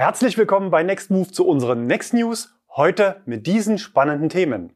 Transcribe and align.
Herzlich 0.00 0.38
willkommen 0.38 0.70
bei 0.70 0.84
Next 0.84 1.10
Move 1.10 1.32
zu 1.32 1.44
unseren 1.44 1.88
Next 1.88 2.14
News. 2.14 2.54
Heute 2.70 3.20
mit 3.26 3.48
diesen 3.48 3.78
spannenden 3.78 4.28
Themen. 4.28 4.72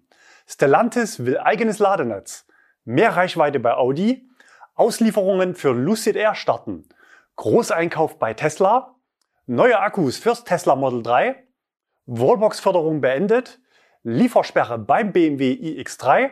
Stellantis 0.48 1.24
will 1.24 1.38
eigenes 1.38 1.78
Ladenetz. 1.78 2.44
Mehr 2.84 3.14
Reichweite 3.14 3.60
bei 3.60 3.74
Audi. 3.74 4.28
Auslieferungen 4.74 5.54
für 5.54 5.70
Lucid 5.74 6.16
Air 6.16 6.34
starten. 6.34 6.88
Großeinkauf 7.36 8.18
bei 8.18 8.34
Tesla. 8.34 8.96
Neue 9.46 9.78
Akkus 9.78 10.16
fürs 10.16 10.42
Tesla 10.42 10.74
Model 10.74 11.04
3. 11.04 11.36
Wallbox-Förderung 12.06 13.00
beendet. 13.00 13.60
Liefersperre 14.02 14.76
beim 14.76 15.12
BMW 15.12 15.52
iX3. 15.52 16.30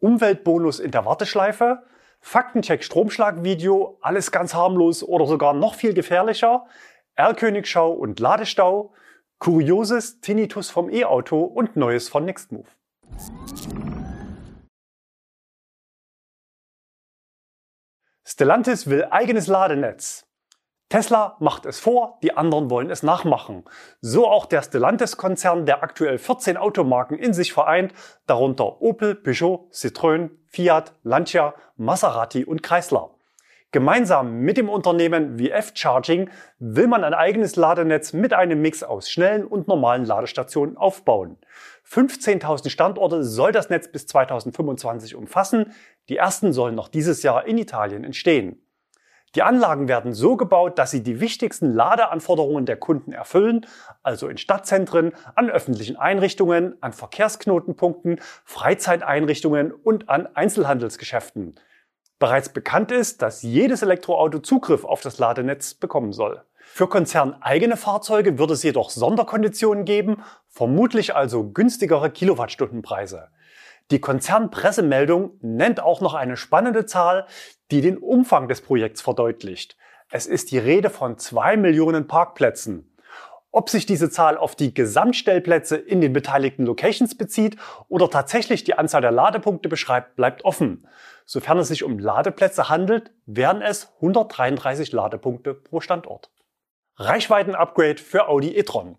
Umweltbonus 0.00 0.80
in 0.80 0.90
der 0.90 1.06
Warteschleife. 1.06 1.82
Faktencheck 2.20 2.84
Stromschlagvideo, 2.84 3.96
alles 4.02 4.32
ganz 4.32 4.52
harmlos 4.52 5.02
oder 5.02 5.26
sogar 5.26 5.54
noch 5.54 5.74
viel 5.74 5.94
gefährlicher. 5.94 6.66
Erlkönigschau 7.18 7.92
und 7.92 8.20
Ladestau. 8.20 8.92
Kurioses 9.40 10.20
Tinnitus 10.20 10.70
vom 10.70 10.88
E-Auto 10.88 11.42
und 11.42 11.76
Neues 11.76 12.08
von 12.08 12.24
Nextmove. 12.24 12.68
Stellantis 18.24 18.88
will 18.88 19.04
eigenes 19.10 19.48
Ladenetz. 19.48 20.26
Tesla 20.90 21.36
macht 21.40 21.66
es 21.66 21.80
vor, 21.80 22.18
die 22.22 22.36
anderen 22.36 22.70
wollen 22.70 22.88
es 22.88 23.02
nachmachen. 23.02 23.64
So 24.00 24.28
auch 24.28 24.46
der 24.46 24.62
Stellantis-Konzern, 24.62 25.66
der 25.66 25.82
aktuell 25.82 26.18
14 26.18 26.56
Automarken 26.56 27.18
in 27.18 27.34
sich 27.34 27.52
vereint, 27.52 27.92
darunter 28.26 28.80
Opel, 28.80 29.16
Peugeot, 29.16 29.68
Citroën, 29.72 30.30
Fiat, 30.46 30.94
Lancia, 31.02 31.54
Maserati 31.76 32.44
und 32.44 32.62
Chrysler. 32.62 33.17
Gemeinsam 33.70 34.40
mit 34.40 34.56
dem 34.56 34.70
Unternehmen 34.70 35.38
VF 35.38 35.72
Charging 35.74 36.30
will 36.58 36.86
man 36.86 37.04
ein 37.04 37.12
eigenes 37.12 37.54
Ladenetz 37.54 38.14
mit 38.14 38.32
einem 38.32 38.62
Mix 38.62 38.82
aus 38.82 39.10
schnellen 39.10 39.44
und 39.44 39.68
normalen 39.68 40.06
Ladestationen 40.06 40.78
aufbauen. 40.78 41.36
15.000 41.86 42.70
Standorte 42.70 43.22
soll 43.22 43.52
das 43.52 43.68
Netz 43.68 43.92
bis 43.92 44.06
2025 44.06 45.14
umfassen. 45.14 45.74
Die 46.08 46.16
ersten 46.16 46.54
sollen 46.54 46.74
noch 46.74 46.88
dieses 46.88 47.22
Jahr 47.22 47.46
in 47.46 47.58
Italien 47.58 48.04
entstehen. 48.04 48.62
Die 49.34 49.42
Anlagen 49.42 49.86
werden 49.86 50.14
so 50.14 50.38
gebaut, 50.38 50.78
dass 50.78 50.90
sie 50.90 51.02
die 51.02 51.20
wichtigsten 51.20 51.74
Ladeanforderungen 51.74 52.64
der 52.64 52.78
Kunden 52.78 53.12
erfüllen, 53.12 53.66
also 54.02 54.28
in 54.28 54.38
Stadtzentren, 54.38 55.12
an 55.34 55.50
öffentlichen 55.50 55.96
Einrichtungen, 55.96 56.78
an 56.80 56.94
Verkehrsknotenpunkten, 56.94 58.18
Freizeiteinrichtungen 58.46 59.72
und 59.72 60.08
an 60.08 60.26
Einzelhandelsgeschäften. 60.34 61.56
Bereits 62.18 62.48
bekannt 62.48 62.90
ist, 62.90 63.22
dass 63.22 63.42
jedes 63.42 63.82
Elektroauto 63.82 64.40
Zugriff 64.40 64.84
auf 64.84 65.00
das 65.00 65.18
Ladenetz 65.18 65.74
bekommen 65.74 66.12
soll. 66.12 66.42
Für 66.58 66.88
konzerneigene 66.88 67.76
Fahrzeuge 67.76 68.38
wird 68.38 68.50
es 68.50 68.62
jedoch 68.62 68.90
Sonderkonditionen 68.90 69.84
geben, 69.84 70.22
vermutlich 70.48 71.14
also 71.14 71.50
günstigere 71.50 72.10
Kilowattstundenpreise. 72.10 73.28
Die 73.90 74.00
Konzernpressemeldung 74.00 75.38
nennt 75.40 75.80
auch 75.80 76.00
noch 76.00 76.14
eine 76.14 76.36
spannende 76.36 76.86
Zahl, 76.86 77.26
die 77.70 77.80
den 77.80 77.96
Umfang 77.96 78.48
des 78.48 78.60
Projekts 78.60 79.00
verdeutlicht. 79.00 79.76
Es 80.10 80.26
ist 80.26 80.50
die 80.50 80.58
Rede 80.58 80.90
von 80.90 81.18
zwei 81.18 81.56
Millionen 81.56 82.06
Parkplätzen. 82.06 82.94
Ob 83.50 83.70
sich 83.70 83.86
diese 83.86 84.10
Zahl 84.10 84.36
auf 84.36 84.56
die 84.56 84.74
Gesamtstellplätze 84.74 85.76
in 85.76 86.00
den 86.00 86.12
beteiligten 86.12 86.66
Locations 86.66 87.16
bezieht 87.16 87.56
oder 87.88 88.10
tatsächlich 88.10 88.62
die 88.64 88.74
Anzahl 88.74 89.00
der 89.00 89.10
Ladepunkte 89.10 89.70
beschreibt, 89.70 90.16
bleibt 90.16 90.44
offen. 90.44 90.86
Sofern 91.30 91.58
es 91.58 91.68
sich 91.68 91.84
um 91.84 91.98
Ladeplätze 91.98 92.70
handelt, 92.70 93.10
wären 93.26 93.60
es 93.60 93.92
133 93.96 94.92
Ladepunkte 94.92 95.52
pro 95.52 95.80
Standort. 95.80 96.30
Reichweiten-Upgrade 96.96 97.98
für 97.98 98.28
Audi 98.28 98.56
e-tron. 98.56 98.96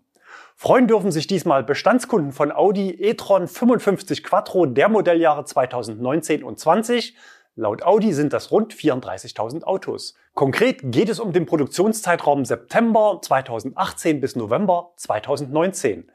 Freuen 0.54 0.86
dürfen 0.86 1.10
sich 1.10 1.26
diesmal 1.26 1.64
Bestandskunden 1.64 2.30
von 2.30 2.52
Audi 2.52 2.90
e-tron 2.90 3.48
55 3.48 4.22
Quattro 4.22 4.66
der 4.66 4.88
Modelljahre 4.88 5.44
2019 5.44 6.44
und 6.44 6.60
20. 6.60 7.16
Laut 7.56 7.82
Audi 7.82 8.12
sind 8.12 8.32
das 8.32 8.52
rund 8.52 8.74
34.000 8.74 9.64
Autos. 9.64 10.14
Konkret 10.34 10.92
geht 10.92 11.08
es 11.08 11.18
um 11.18 11.32
den 11.32 11.46
Produktionszeitraum 11.46 12.44
September 12.44 13.18
2018 13.20 14.20
bis 14.20 14.36
November 14.36 14.92
2019. 14.98 16.12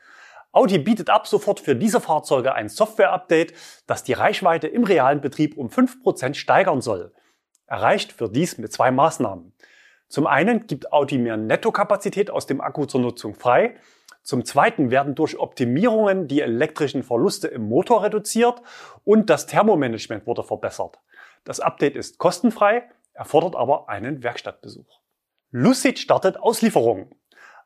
Audi 0.55 0.79
bietet 0.79 1.09
ab 1.09 1.27
sofort 1.27 1.59
für 1.59 1.75
diese 1.75 1.99
Fahrzeuge 1.99 2.53
ein 2.53 2.69
Software-Update, 2.69 3.53
das 3.88 4.03
die 4.03 4.13
Reichweite 4.13 4.67
im 4.67 4.83
realen 4.83 5.21
Betrieb 5.21 5.57
um 5.57 5.67
5% 5.67 6.33
steigern 6.33 6.81
soll. 6.81 7.13
Erreicht 7.67 8.19
wird 8.19 8.35
dies 8.35 8.57
mit 8.57 8.71
zwei 8.71 8.91
Maßnahmen. 8.91 9.53
Zum 10.07 10.27
einen 10.27 10.67
gibt 10.67 10.93
Audi 10.93 11.17
mehr 11.17 11.38
Nettokapazität 11.38 12.29
aus 12.29 12.45
dem 12.45 12.61
Akku 12.61 12.85
zur 12.85 13.01
Nutzung 13.01 13.35
frei 13.35 13.75
zum 14.25 14.43
Zweiten 14.43 14.89
werden 14.89 15.13
durch 15.13 15.38
Optimierungen 15.38 16.27
die 16.27 16.41
elektrischen 16.41 17.03
Verluste 17.03 17.47
im 17.47 17.69
Motor 17.69 18.03
reduziert 18.03 18.59
und 19.03 19.29
das 19.29 19.45
Thermomanagement 19.45 20.25
wurde 20.25 20.43
verbessert. 20.43 20.97
Das 21.43 21.59
Update 21.59 21.95
ist 21.95 22.17
kostenfrei, 22.17 22.89
erfordert 23.13 23.55
aber 23.55 23.87
einen 23.87 24.23
Werkstattbesuch. 24.23 24.99
Lucid 25.51 25.99
startet 25.99 26.37
Auslieferungen. 26.37 27.13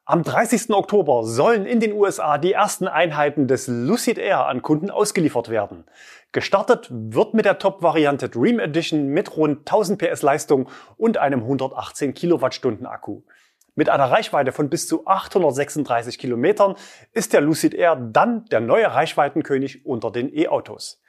Am 0.09 0.23
30. 0.23 0.71
Oktober 0.71 1.23
sollen 1.23 1.67
in 1.67 1.79
den 1.79 1.93
USA 1.93 2.39
die 2.39 2.53
ersten 2.53 2.87
Einheiten 2.87 3.47
des 3.47 3.67
Lucid 3.67 4.17
Air 4.17 4.47
an 4.47 4.63
Kunden 4.63 4.89
ausgeliefert 4.89 5.49
werden. 5.49 5.83
Gestartet 6.31 6.87
wird 6.89 7.35
mit 7.35 7.45
der 7.45 7.59
Top-Variante 7.59 8.27
Dream 8.27 8.57
Edition 8.57 9.09
mit 9.09 9.37
rund 9.37 9.59
1000 9.59 10.01
PS 10.01 10.23
Leistung 10.23 10.67
und 10.97 11.19
einem 11.19 11.41
118 11.41 12.15
Kilowattstunden 12.15 12.87
Akku. 12.87 13.21
Mit 13.75 13.89
einer 13.89 14.09
Reichweite 14.09 14.51
von 14.51 14.67
bis 14.67 14.87
zu 14.87 15.05
836 15.05 16.17
Kilometern 16.17 16.73
ist 17.13 17.33
der 17.33 17.41
Lucid 17.41 17.75
Air 17.75 17.95
dann 17.95 18.45
der 18.45 18.61
neue 18.61 18.91
Reichweitenkönig 18.91 19.85
unter 19.85 20.09
den 20.09 20.35
E-Autos. 20.35 21.03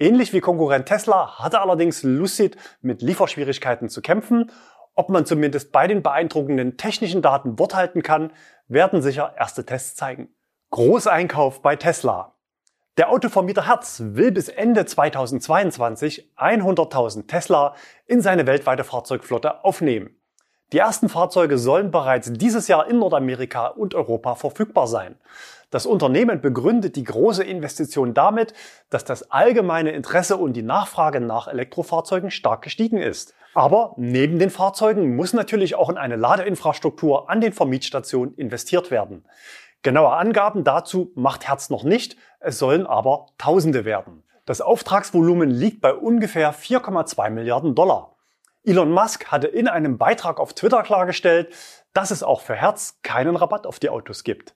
Ähnlich 0.00 0.32
wie 0.32 0.40
Konkurrent 0.40 0.86
Tesla 0.86 1.38
hatte 1.38 1.60
allerdings 1.60 2.02
Lucid 2.02 2.56
mit 2.82 3.00
Lieferschwierigkeiten 3.00 3.88
zu 3.88 4.02
kämpfen. 4.02 4.50
Ob 5.00 5.08
man 5.08 5.24
zumindest 5.24 5.72
bei 5.72 5.86
den 5.86 6.02
beeindruckenden 6.02 6.76
technischen 6.76 7.22
Daten 7.22 7.58
Wort 7.58 7.74
halten 7.74 8.02
kann, 8.02 8.34
werden 8.68 9.00
sicher 9.00 9.32
erste 9.34 9.64
Tests 9.64 9.96
zeigen. 9.96 10.28
Großeinkauf 10.72 11.62
bei 11.62 11.74
Tesla. 11.74 12.34
Der 12.98 13.08
Autovermieter 13.08 13.66
Herz 13.66 14.02
will 14.04 14.30
bis 14.30 14.50
Ende 14.50 14.84
2022 14.84 16.32
100.000 16.36 17.28
Tesla 17.28 17.74
in 18.06 18.20
seine 18.20 18.46
weltweite 18.46 18.84
Fahrzeugflotte 18.84 19.64
aufnehmen. 19.64 20.20
Die 20.74 20.78
ersten 20.78 21.08
Fahrzeuge 21.08 21.56
sollen 21.56 21.90
bereits 21.90 22.30
dieses 22.34 22.68
Jahr 22.68 22.86
in 22.86 22.98
Nordamerika 22.98 23.68
und 23.68 23.94
Europa 23.94 24.34
verfügbar 24.34 24.86
sein. 24.86 25.16
Das 25.70 25.86
Unternehmen 25.86 26.42
begründet 26.42 26.96
die 26.96 27.04
große 27.04 27.42
Investition 27.42 28.12
damit, 28.12 28.52
dass 28.90 29.06
das 29.06 29.30
allgemeine 29.30 29.92
Interesse 29.92 30.36
und 30.36 30.52
die 30.52 30.62
Nachfrage 30.62 31.22
nach 31.22 31.48
Elektrofahrzeugen 31.48 32.30
stark 32.30 32.60
gestiegen 32.60 32.98
ist. 32.98 33.32
Aber 33.54 33.94
neben 33.96 34.38
den 34.38 34.50
Fahrzeugen 34.50 35.16
muss 35.16 35.32
natürlich 35.32 35.74
auch 35.74 35.88
in 35.88 35.98
eine 35.98 36.16
Ladeinfrastruktur 36.16 37.28
an 37.28 37.40
den 37.40 37.52
Vermietstationen 37.52 38.34
investiert 38.36 38.90
werden. 38.90 39.24
Genaue 39.82 40.12
Angaben 40.12 40.62
dazu 40.62 41.10
macht 41.14 41.48
Herz 41.48 41.70
noch 41.70 41.84
nicht, 41.84 42.16
es 42.38 42.58
sollen 42.58 42.86
aber 42.86 43.26
Tausende 43.38 43.84
werden. 43.84 44.22
Das 44.44 44.60
Auftragsvolumen 44.60 45.50
liegt 45.50 45.80
bei 45.80 45.94
ungefähr 45.94 46.54
4,2 46.54 47.30
Milliarden 47.30 47.74
Dollar. 47.74 48.16
Elon 48.62 48.90
Musk 48.92 49.26
hatte 49.26 49.46
in 49.46 49.68
einem 49.68 49.96
Beitrag 49.96 50.38
auf 50.38 50.52
Twitter 50.52 50.82
klargestellt, 50.82 51.54
dass 51.94 52.10
es 52.10 52.22
auch 52.22 52.42
für 52.42 52.54
Herz 52.54 52.98
keinen 53.02 53.36
Rabatt 53.36 53.66
auf 53.66 53.78
die 53.78 53.88
Autos 53.88 54.22
gibt. 54.22 54.54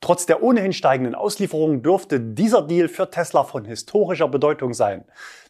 Trotz 0.00 0.26
der 0.26 0.42
ohnehin 0.42 0.72
steigenden 0.72 1.14
Auslieferungen 1.14 1.82
dürfte 1.82 2.20
dieser 2.20 2.62
Deal 2.62 2.88
für 2.88 3.10
Tesla 3.10 3.44
von 3.44 3.64
historischer 3.64 4.28
Bedeutung 4.28 4.74
sein. 4.74 5.04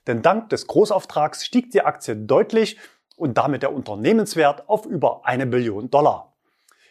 Denn 0.06 0.22
dank 0.22 0.48
des 0.50 0.66
Großauftrags 0.66 1.44
stieg 1.44 1.70
die 1.70 1.82
Aktie 1.82 2.16
deutlich 2.16 2.78
und 3.16 3.36
damit 3.36 3.62
der 3.62 3.72
Unternehmenswert 3.72 4.68
auf 4.68 4.86
über 4.86 5.26
eine 5.26 5.46
Billion 5.46 5.90
Dollar. 5.90 6.35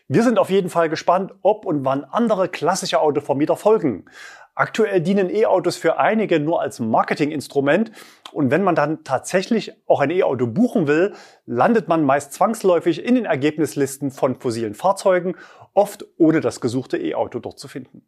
Wir 0.07 0.21
sind 0.21 0.37
auf 0.37 0.51
jeden 0.51 0.69
Fall 0.69 0.87
gespannt, 0.87 1.33
ob 1.41 1.65
und 1.65 1.83
wann 1.83 2.03
andere 2.03 2.47
klassische 2.47 2.99
Autovermieter 2.99 3.55
folgen. 3.55 4.05
Aktuell 4.53 5.01
dienen 5.01 5.31
E-Autos 5.31 5.77
für 5.77 5.97
einige 5.97 6.39
nur 6.39 6.61
als 6.61 6.79
Marketinginstrument 6.79 7.91
und 8.31 8.51
wenn 8.51 8.63
man 8.63 8.75
dann 8.75 9.03
tatsächlich 9.03 9.73
auch 9.87 10.01
ein 10.01 10.11
E-Auto 10.11 10.45
buchen 10.45 10.85
will, 10.85 11.13
landet 11.47 11.87
man 11.87 12.05
meist 12.05 12.33
zwangsläufig 12.33 13.03
in 13.03 13.15
den 13.15 13.25
Ergebnislisten 13.25 14.11
von 14.11 14.39
fossilen 14.39 14.75
Fahrzeugen, 14.75 15.35
oft 15.73 16.05
ohne 16.17 16.39
das 16.39 16.61
gesuchte 16.61 16.97
E-Auto 16.97 17.39
dort 17.39 17.57
zu 17.57 17.67
finden. 17.67 18.07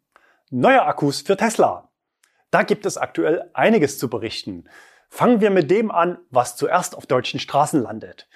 Neue 0.50 0.84
Akkus 0.84 1.22
für 1.22 1.36
Tesla. 1.36 1.90
Da 2.52 2.62
gibt 2.62 2.86
es 2.86 2.96
aktuell 2.96 3.50
einiges 3.54 3.98
zu 3.98 4.08
berichten. 4.08 4.68
Fangen 5.10 5.40
wir 5.40 5.50
mit 5.50 5.68
dem 5.70 5.90
an, 5.90 6.18
was 6.30 6.54
zuerst 6.54 6.96
auf 6.96 7.06
deutschen 7.06 7.40
Straßen 7.40 7.82
landet. 7.82 8.28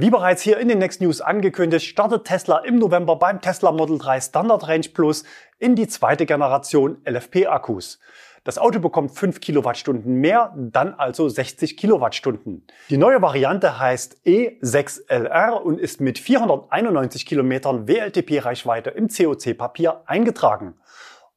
Wie 0.00 0.10
bereits 0.10 0.42
hier 0.42 0.60
in 0.60 0.68
den 0.68 0.78
Next 0.78 1.00
News 1.00 1.20
angekündigt, 1.20 1.84
startet 1.84 2.24
Tesla 2.24 2.58
im 2.58 2.78
November 2.78 3.16
beim 3.16 3.40
Tesla 3.40 3.72
Model 3.72 3.98
3 3.98 4.20
Standard 4.20 4.68
Range 4.68 4.86
Plus 4.94 5.24
in 5.58 5.74
die 5.74 5.88
zweite 5.88 6.24
Generation 6.24 6.98
LFP-Akkus. 7.04 7.98
Das 8.44 8.58
Auto 8.58 8.78
bekommt 8.78 9.10
5 9.10 9.40
Kilowattstunden 9.40 10.20
mehr, 10.20 10.54
dann 10.56 10.94
also 10.94 11.28
60 11.28 11.76
Kilowattstunden. 11.76 12.64
Die 12.90 12.96
neue 12.96 13.20
Variante 13.20 13.80
heißt 13.80 14.18
E6LR 14.24 15.54
und 15.54 15.80
ist 15.80 16.00
mit 16.00 16.20
491 16.20 17.26
Kilometern 17.26 17.88
WLTP-Reichweite 17.88 18.90
im 18.90 19.08
COC-Papier 19.08 20.02
eingetragen. 20.06 20.74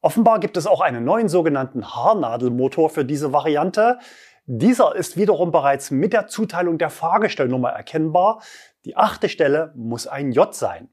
Offenbar 0.02 0.38
gibt 0.38 0.56
es 0.56 0.68
auch 0.68 0.80
einen 0.80 1.04
neuen 1.04 1.28
sogenannten 1.28 1.84
Haarnadelmotor 1.84 2.90
für 2.90 3.04
diese 3.04 3.32
Variante. 3.32 3.98
Dieser 4.46 4.96
ist 4.96 5.16
wiederum 5.16 5.52
bereits 5.52 5.92
mit 5.92 6.12
der 6.12 6.26
Zuteilung 6.26 6.76
der 6.76 6.90
Fahrgestellnummer 6.90 7.70
erkennbar. 7.70 8.42
Die 8.84 8.96
achte 8.96 9.28
Stelle 9.28 9.72
muss 9.76 10.08
ein 10.08 10.32
J 10.32 10.52
sein. 10.52 10.88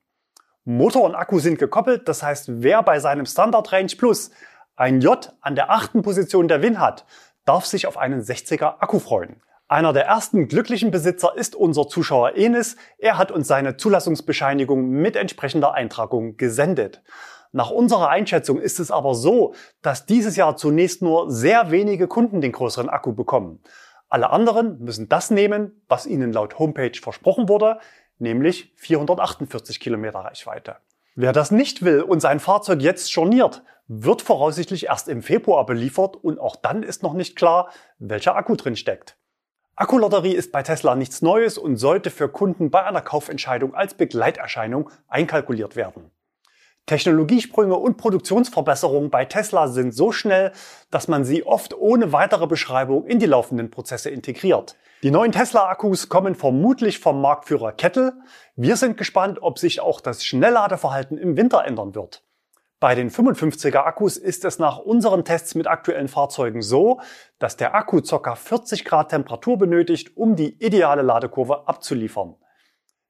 Motor 0.66 1.06
und 1.06 1.16
Akku 1.16 1.40
sind 1.40 1.58
gekoppelt, 1.58 2.08
das 2.08 2.22
heißt, 2.22 2.62
wer 2.62 2.84
bei 2.84 3.00
seinem 3.00 3.26
Standard 3.26 3.72
Range 3.72 3.92
Plus 3.98 4.30
ein 4.76 5.02
J 5.02 5.34
an 5.42 5.56
der 5.56 5.72
achten 5.72 6.04
Position 6.04 6.48
der 6.48 6.62
Win 6.62 6.80
hat, 6.80 7.06
darf 7.46 7.66
sich 7.66 7.88
auf 7.88 7.98
einen 7.98 8.22
60er 8.22 8.76
Akku 8.80 9.00
freuen. 9.00 9.42
Einer 9.68 9.94
der 9.94 10.06
ersten 10.06 10.48
glücklichen 10.48 10.92
Besitzer 10.92 11.34
ist 11.36 11.56
unser 11.56 11.88
Zuschauer 11.88 12.36
Enis. 12.36 12.76
Er 13.00 13.18
hat 13.18 13.32
uns 13.32 13.48
seine 13.48 13.78
Zulassungsbescheinigung 13.78 14.90
mit 14.90 15.16
entsprechender 15.16 15.74
Eintragung 15.74 16.38
gesendet. 16.38 17.02
Nach 17.52 17.72
unserer 17.72 18.10
Einschätzung 18.10 18.60
ist 18.60 18.80
es 18.80 18.92
aber 18.92 19.16
so, 19.16 19.56
dass 19.82 20.06
dieses 20.06 20.36
Jahr 20.36 20.56
zunächst 20.56 21.02
nur 21.02 21.32
sehr 21.32 21.72
wenige 21.72 22.08
Kunden 22.08 22.42
den 22.42 22.52
größeren 22.52 22.90
Akku 22.90 23.14
bekommen. 23.14 23.64
Alle 24.08 24.30
anderen 24.30 24.80
müssen 24.80 25.10
das 25.10 25.32
nehmen, 25.32 25.84
was 25.88 26.06
ihnen 26.06 26.32
laut 26.32 26.60
Homepage 26.60 27.00
versprochen 27.00 27.50
wurde, 27.50 27.80
nämlich 28.20 28.74
448 28.76 29.80
Kilometer 29.80 30.20
Reichweite. 30.20 30.78
Wer 31.16 31.34
das 31.34 31.52
nicht 31.52 31.84
will 31.84 32.02
und 32.02 32.20
sein 32.20 32.40
Fahrzeug 32.40 32.82
jetzt 32.82 33.12
storniert, 33.12 33.64
wird 33.88 34.22
voraussichtlich 34.22 34.86
erst 34.86 35.08
im 35.08 35.24
Februar 35.24 35.66
beliefert 35.66 36.16
und 36.16 36.40
auch 36.40 36.56
dann 36.56 36.84
ist 36.84 37.02
noch 37.02 37.14
nicht 37.14 37.36
klar, 37.36 37.72
welcher 37.98 38.36
Akku 38.36 38.56
drin 38.56 38.76
steckt. 38.76 39.18
Akkulotterie 39.76 40.34
ist 40.34 40.52
bei 40.52 40.62
Tesla 40.62 40.96
nichts 40.96 41.22
Neues 41.22 41.58
und 41.58 41.78
sollte 41.78 42.12
für 42.12 42.30
Kunden 42.30 42.70
bei 42.70 42.84
einer 42.84 43.02
Kaufentscheidung 43.02 43.74
als 43.74 43.96
Begleiterscheinung 43.96 44.92
einkalkuliert 45.08 45.76
werden. 45.76 46.12
Technologiesprünge 46.90 47.76
und 47.76 47.98
Produktionsverbesserungen 47.98 49.12
bei 49.12 49.24
Tesla 49.24 49.68
sind 49.68 49.94
so 49.94 50.12
schnell, 50.12 50.52
dass 50.90 51.08
man 51.08 51.24
sie 51.24 51.46
oft 51.46 51.78
ohne 51.78 52.14
weitere 52.14 52.48
Beschreibung 52.48 53.06
in 53.06 53.20
die 53.20 53.28
laufenden 53.28 53.70
Prozesse 53.70 54.10
integriert. 54.10 54.76
Die 55.04 55.12
neuen 55.12 55.32
Tesla-Akkus 55.32 56.10
kommen 56.10 56.34
vermutlich 56.34 56.98
vom 56.98 57.22
Marktführer 57.22 57.74
Kettle. 57.74 58.14
Wir 58.56 58.76
sind 58.76 58.98
gespannt, 58.98 59.38
ob 59.40 59.60
sich 59.60 59.82
auch 59.82 60.02
das 60.02 60.26
Schnellladeverhalten 60.26 61.20
im 61.20 61.38
Winter 61.38 61.64
ändern 61.64 61.94
wird. 61.94 62.24
Bei 62.80 62.96
den 62.96 63.12
55er 63.12 63.84
Akkus 63.84 64.18
ist 64.18 64.44
es 64.44 64.58
nach 64.58 64.80
unseren 64.80 65.24
Tests 65.24 65.54
mit 65.54 65.68
aktuellen 65.68 66.08
Fahrzeugen 66.08 66.64
so, 66.64 67.02
dass 67.38 67.56
der 67.56 67.76
Akku 67.76 68.02
ca. 68.02 68.34
40 68.34 68.84
Grad 68.84 69.10
Temperatur 69.10 69.60
benötigt, 69.60 70.18
um 70.18 70.36
die 70.36 70.58
ideale 70.66 71.04
Ladekurve 71.04 71.68
abzuliefern. 71.68 72.36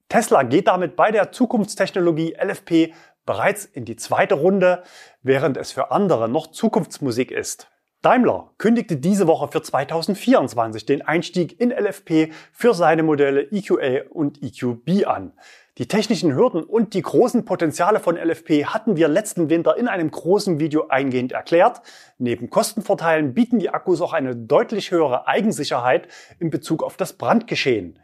Tesla 0.10 0.42
geht 0.42 0.68
damit 0.68 0.96
bei 0.96 1.12
der 1.12 1.32
Zukunftstechnologie 1.32 2.36
LFP 2.36 2.94
bereits 3.30 3.64
in 3.64 3.86
die 3.86 3.96
zweite 3.96 4.34
Runde, 4.34 4.82
während 5.22 5.56
es 5.56 5.72
für 5.72 5.92
andere 5.92 6.28
noch 6.28 6.48
Zukunftsmusik 6.48 7.30
ist. 7.30 7.70
Daimler 8.02 8.56
kündigte 8.58 8.98
diese 8.98 9.28
Woche 9.28 9.50
für 9.50 9.62
2024 9.62 10.88
den 10.88 11.04
Einstieg 11.04 11.62
in 11.62 11.70
LFP 11.70 12.34
für 12.52 12.74
seine 12.74 13.04
Modelle 13.04 13.44
EQA 13.52 14.10
und 14.10 14.42
EQB 14.42 15.06
an. 15.06 15.34
Die 15.78 15.88
technischen 15.88 16.34
Hürden 16.34 16.64
und 16.64 16.96
die 16.96 17.04
großen 17.04 17.46
Potenziale 17.46 18.00
von 18.00 18.18
LFP 18.18 18.66
hatten 18.66 18.98
wir 18.98 19.08
letzten 19.08 19.52
Winter 19.52 19.78
in 19.78 19.88
einem 19.88 20.10
großen 20.10 20.60
Video 20.60 20.88
eingehend 20.88 21.32
erklärt. 21.32 21.82
Neben 22.18 22.50
Kostenvorteilen 22.50 23.36
bieten 23.36 23.60
die 23.60 23.70
Akkus 23.70 24.02
auch 24.02 24.14
eine 24.14 24.36
deutlich 24.36 24.90
höhere 24.90 25.28
Eigensicherheit 25.28 26.08
in 26.40 26.50
Bezug 26.50 26.82
auf 26.82 26.98
das 26.98 27.14
Brandgeschehen. 27.14 28.00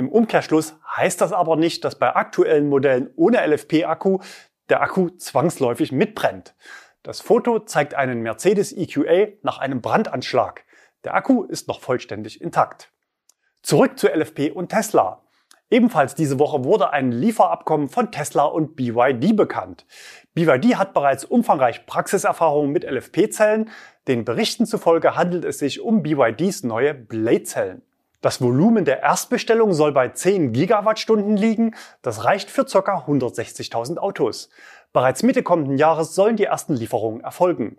Im 0.00 0.08
Umkehrschluss 0.08 0.76
heißt 0.96 1.20
das 1.20 1.30
aber 1.30 1.56
nicht, 1.56 1.84
dass 1.84 1.98
bei 1.98 2.16
aktuellen 2.16 2.70
Modellen 2.70 3.10
ohne 3.16 3.46
LFP-Akku 3.46 4.20
der 4.70 4.82
Akku 4.82 5.10
zwangsläufig 5.10 5.92
mitbrennt. 5.92 6.54
Das 7.02 7.20
Foto 7.20 7.60
zeigt 7.60 7.94
einen 7.94 8.22
Mercedes 8.22 8.72
EQA 8.72 9.28
nach 9.42 9.58
einem 9.58 9.80
Brandanschlag. 9.80 10.64
Der 11.04 11.14
Akku 11.14 11.44
ist 11.44 11.68
noch 11.68 11.80
vollständig 11.80 12.40
intakt. 12.40 12.92
Zurück 13.62 13.98
zu 13.98 14.08
LFP 14.08 14.50
und 14.50 14.68
Tesla. 14.68 15.22
Ebenfalls 15.70 16.14
diese 16.14 16.38
Woche 16.38 16.64
wurde 16.64 16.92
ein 16.92 17.12
Lieferabkommen 17.12 17.88
von 17.88 18.10
Tesla 18.10 18.44
und 18.44 18.74
BYD 18.74 19.36
bekannt. 19.36 19.86
BYD 20.34 20.76
hat 20.76 20.94
bereits 20.94 21.24
umfangreich 21.24 21.86
Praxiserfahrung 21.86 22.70
mit 22.70 22.84
LFP-Zellen. 22.84 23.70
Den 24.08 24.24
Berichten 24.24 24.66
zufolge 24.66 25.16
handelt 25.16 25.44
es 25.44 25.58
sich 25.58 25.80
um 25.80 26.02
BYDs 26.02 26.64
neue 26.64 26.92
Blade-Zellen. 26.92 27.82
Das 28.20 28.42
Volumen 28.42 28.84
der 28.84 29.02
Erstbestellung 29.02 29.72
soll 29.72 29.92
bei 29.92 30.10
10 30.10 30.52
Gigawattstunden 30.52 31.38
liegen. 31.38 31.74
Das 32.02 32.24
reicht 32.24 32.50
für 32.50 32.66
ca. 32.66 33.06
160.000 33.06 33.96
Autos. 33.96 34.50
Bereits 34.92 35.22
Mitte 35.22 35.42
kommenden 35.42 35.78
Jahres 35.78 36.14
sollen 36.14 36.36
die 36.36 36.44
ersten 36.44 36.74
Lieferungen 36.74 37.22
erfolgen. 37.22 37.78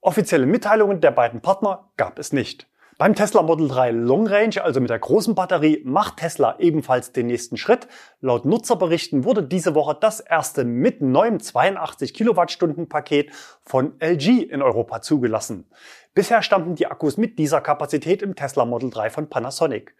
Offizielle 0.00 0.46
Mitteilungen 0.46 1.00
der 1.00 1.10
beiden 1.10 1.40
Partner 1.40 1.90
gab 1.96 2.20
es 2.20 2.32
nicht. 2.32 2.68
Beim 3.00 3.14
Tesla 3.14 3.40
Model 3.40 3.66
3 3.66 3.92
Long 3.92 4.26
Range, 4.26 4.62
also 4.62 4.78
mit 4.78 4.90
der 4.90 4.98
großen 4.98 5.34
Batterie, 5.34 5.80
macht 5.86 6.18
Tesla 6.18 6.56
ebenfalls 6.58 7.12
den 7.12 7.28
nächsten 7.28 7.56
Schritt. 7.56 7.88
Laut 8.20 8.44
Nutzerberichten 8.44 9.24
wurde 9.24 9.42
diese 9.42 9.74
Woche 9.74 9.96
das 9.98 10.20
erste 10.20 10.66
mit 10.66 11.00
neuem 11.00 11.40
82 11.40 12.12
Kilowattstunden 12.12 12.90
Paket 12.90 13.30
von 13.62 13.94
LG 14.00 14.42
in 14.42 14.60
Europa 14.60 15.00
zugelassen. 15.00 15.66
Bisher 16.12 16.42
stammten 16.42 16.74
die 16.74 16.88
Akkus 16.88 17.16
mit 17.18 17.38
dieser 17.38 17.60
Kapazität 17.60 18.20
im 18.22 18.34
Tesla 18.34 18.64
Model 18.64 18.90
3 18.90 19.10
von 19.10 19.28
Panasonic. 19.28 19.94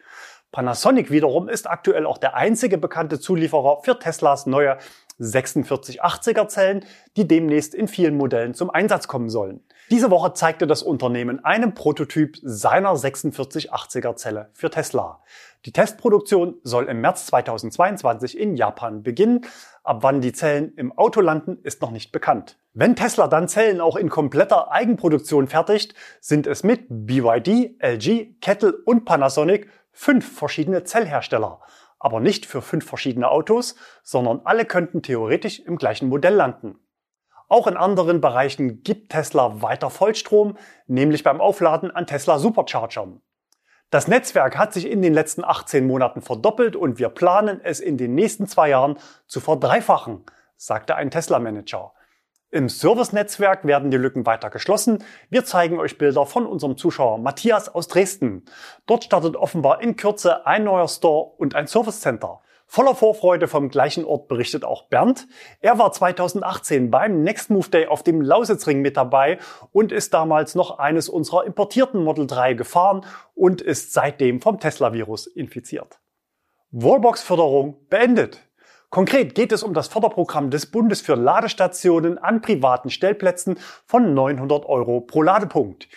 Panasonic 0.50 1.12
wiederum 1.12 1.48
ist 1.48 1.70
aktuell 1.70 2.04
auch 2.04 2.18
der 2.18 2.34
einzige 2.34 2.78
bekannte 2.78 3.20
Zulieferer 3.20 3.82
für 3.84 3.96
Teslas 3.96 4.46
neue 4.46 4.78
4680er 5.20 6.48
Zellen, 6.48 6.84
die 7.16 7.28
demnächst 7.28 7.74
in 7.74 7.86
vielen 7.86 8.16
Modellen 8.16 8.54
zum 8.54 8.70
Einsatz 8.70 9.06
kommen 9.06 9.30
sollen. 9.30 9.62
Diese 9.90 10.10
Woche 10.10 10.32
zeigte 10.32 10.66
das 10.66 10.82
Unternehmen 10.82 11.44
einen 11.44 11.74
Prototyp 11.74 12.36
seiner 12.42 12.94
4680er 12.94 14.16
Zelle 14.16 14.50
für 14.52 14.70
Tesla. 14.70 15.22
Die 15.66 15.72
Testproduktion 15.72 16.56
soll 16.64 16.86
im 16.86 17.00
März 17.00 17.26
2022 17.26 18.36
in 18.36 18.56
Japan 18.56 19.02
beginnen. 19.02 19.42
Ab 19.90 20.04
wann 20.04 20.20
die 20.20 20.32
Zellen 20.32 20.72
im 20.76 20.96
Auto 20.96 21.20
landen, 21.20 21.58
ist 21.64 21.82
noch 21.82 21.90
nicht 21.90 22.12
bekannt. 22.12 22.60
Wenn 22.74 22.94
Tesla 22.94 23.26
dann 23.26 23.48
Zellen 23.48 23.80
auch 23.80 23.96
in 23.96 24.08
kompletter 24.08 24.70
Eigenproduktion 24.70 25.48
fertigt, 25.48 25.94
sind 26.20 26.46
es 26.46 26.62
mit 26.62 26.86
BYD, 26.88 27.74
LG, 27.80 28.38
Kettle 28.40 28.72
und 28.84 29.04
Panasonic 29.04 29.68
fünf 29.90 30.32
verschiedene 30.38 30.84
Zellhersteller 30.84 31.60
aber 32.02 32.20
nicht 32.20 32.46
für 32.46 32.62
fünf 32.62 32.86
verschiedene 32.86 33.28
Autos, 33.30 33.74
sondern 34.02 34.40
alle 34.44 34.64
könnten 34.64 35.02
theoretisch 35.02 35.58
im 35.58 35.76
gleichen 35.76 36.08
Modell 36.08 36.34
landen. 36.34 36.78
Auch 37.48 37.66
in 37.66 37.76
anderen 37.76 38.20
Bereichen 38.20 38.84
gibt 38.84 39.10
Tesla 39.10 39.60
weiter 39.60 39.90
Vollstrom, 39.90 40.56
nämlich 40.86 41.24
beim 41.24 41.40
Aufladen 41.40 41.90
an 41.90 42.06
Tesla 42.06 42.38
Superchargern. 42.38 43.20
Das 43.90 44.06
Netzwerk 44.06 44.56
hat 44.56 44.72
sich 44.72 44.88
in 44.88 45.02
den 45.02 45.12
letzten 45.12 45.44
18 45.44 45.84
Monaten 45.84 46.22
verdoppelt 46.22 46.76
und 46.76 47.00
wir 47.00 47.08
planen 47.08 47.60
es 47.64 47.80
in 47.80 47.98
den 47.98 48.14
nächsten 48.14 48.46
zwei 48.46 48.68
Jahren 48.68 48.98
zu 49.26 49.40
verdreifachen, 49.40 50.24
sagte 50.56 50.94
ein 50.94 51.10
Tesla-Manager. 51.10 51.92
Im 52.52 52.68
Service-Netzwerk 52.68 53.64
werden 53.64 53.90
die 53.90 53.96
Lücken 53.96 54.26
weiter 54.26 54.48
geschlossen. 54.50 55.02
Wir 55.28 55.44
zeigen 55.44 55.80
euch 55.80 55.98
Bilder 55.98 56.24
von 56.24 56.46
unserem 56.46 56.76
Zuschauer 56.76 57.18
Matthias 57.18 57.68
aus 57.68 57.88
Dresden. 57.88 58.44
Dort 58.86 59.04
startet 59.04 59.34
offenbar 59.34 59.82
in 59.82 59.96
Kürze 59.96 60.46
ein 60.46 60.62
neuer 60.62 60.88
Store 60.88 61.32
und 61.38 61.56
ein 61.56 61.66
Service 61.66 62.00
Center. 62.00 62.42
Voller 62.72 62.94
Vorfreude 62.94 63.48
vom 63.48 63.68
gleichen 63.68 64.04
Ort 64.04 64.28
berichtet 64.28 64.64
auch 64.64 64.84
Bernd. 64.84 65.26
Er 65.58 65.80
war 65.80 65.90
2018 65.90 66.88
beim 66.88 67.24
Next 67.24 67.50
Move 67.50 67.68
Day 67.68 67.88
auf 67.88 68.04
dem 68.04 68.22
Lausitzring 68.22 68.80
mit 68.80 68.96
dabei 68.96 69.38
und 69.72 69.90
ist 69.90 70.14
damals 70.14 70.54
noch 70.54 70.78
eines 70.78 71.08
unserer 71.08 71.46
importierten 71.46 72.04
Model 72.04 72.28
3 72.28 72.54
gefahren 72.54 73.04
und 73.34 73.60
ist 73.60 73.92
seitdem 73.92 74.40
vom 74.40 74.60
Tesla-Virus 74.60 75.26
infiziert. 75.26 75.98
Wallbox-Förderung 76.70 77.88
beendet. 77.88 78.38
Konkret 78.88 79.34
geht 79.34 79.50
es 79.50 79.64
um 79.64 79.74
das 79.74 79.88
Förderprogramm 79.88 80.50
des 80.50 80.70
Bundes 80.70 81.00
für 81.00 81.16
Ladestationen 81.16 82.18
an 82.18 82.40
privaten 82.40 82.90
Stellplätzen 82.90 83.58
von 83.84 84.14
900 84.14 84.64
Euro 84.66 85.00
pro 85.00 85.22
Ladepunkt. 85.22 85.88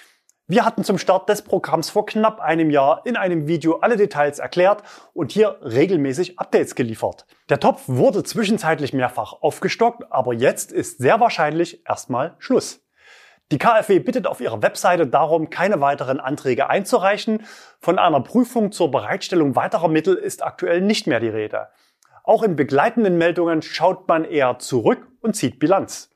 Wir 0.47 0.65
hatten 0.65 0.83
zum 0.83 0.97
Start 0.97 1.29
des 1.29 1.41
Programms 1.41 1.89
vor 1.89 2.05
knapp 2.05 2.41
einem 2.41 2.69
Jahr 2.69 3.05
in 3.05 3.15
einem 3.15 3.47
Video 3.47 3.77
alle 3.77 3.95
Details 3.95 4.39
erklärt 4.39 4.83
und 5.13 5.31
hier 5.31 5.57
regelmäßig 5.61 6.37
Updates 6.37 6.75
geliefert. 6.75 7.25
Der 7.47 7.61
Topf 7.61 7.83
wurde 7.87 8.23
zwischenzeitlich 8.23 8.91
mehrfach 8.91 9.41
aufgestockt, 9.41 10.11
aber 10.11 10.33
jetzt 10.33 10.73
ist 10.73 10.97
sehr 10.97 11.21
wahrscheinlich 11.21 11.87
erstmal 11.87 12.35
Schluss. 12.39 12.81
Die 13.53 13.57
KfW 13.57 13.99
bittet 13.99 14.27
auf 14.27 14.41
ihrer 14.41 14.61
Webseite 14.61 15.07
darum, 15.07 15.49
keine 15.49 15.79
weiteren 15.79 16.19
Anträge 16.19 16.69
einzureichen. 16.69 17.45
Von 17.79 17.97
einer 17.97 18.19
Prüfung 18.19 18.73
zur 18.73 18.91
Bereitstellung 18.91 19.55
weiterer 19.55 19.87
Mittel 19.87 20.15
ist 20.15 20.43
aktuell 20.43 20.81
nicht 20.81 21.07
mehr 21.07 21.21
die 21.21 21.29
Rede. 21.29 21.69
Auch 22.25 22.43
in 22.43 22.57
begleitenden 22.57 23.17
Meldungen 23.17 23.61
schaut 23.61 24.09
man 24.09 24.25
eher 24.25 24.59
zurück 24.59 25.07
und 25.21 25.37
zieht 25.37 25.59
Bilanz. 25.59 26.12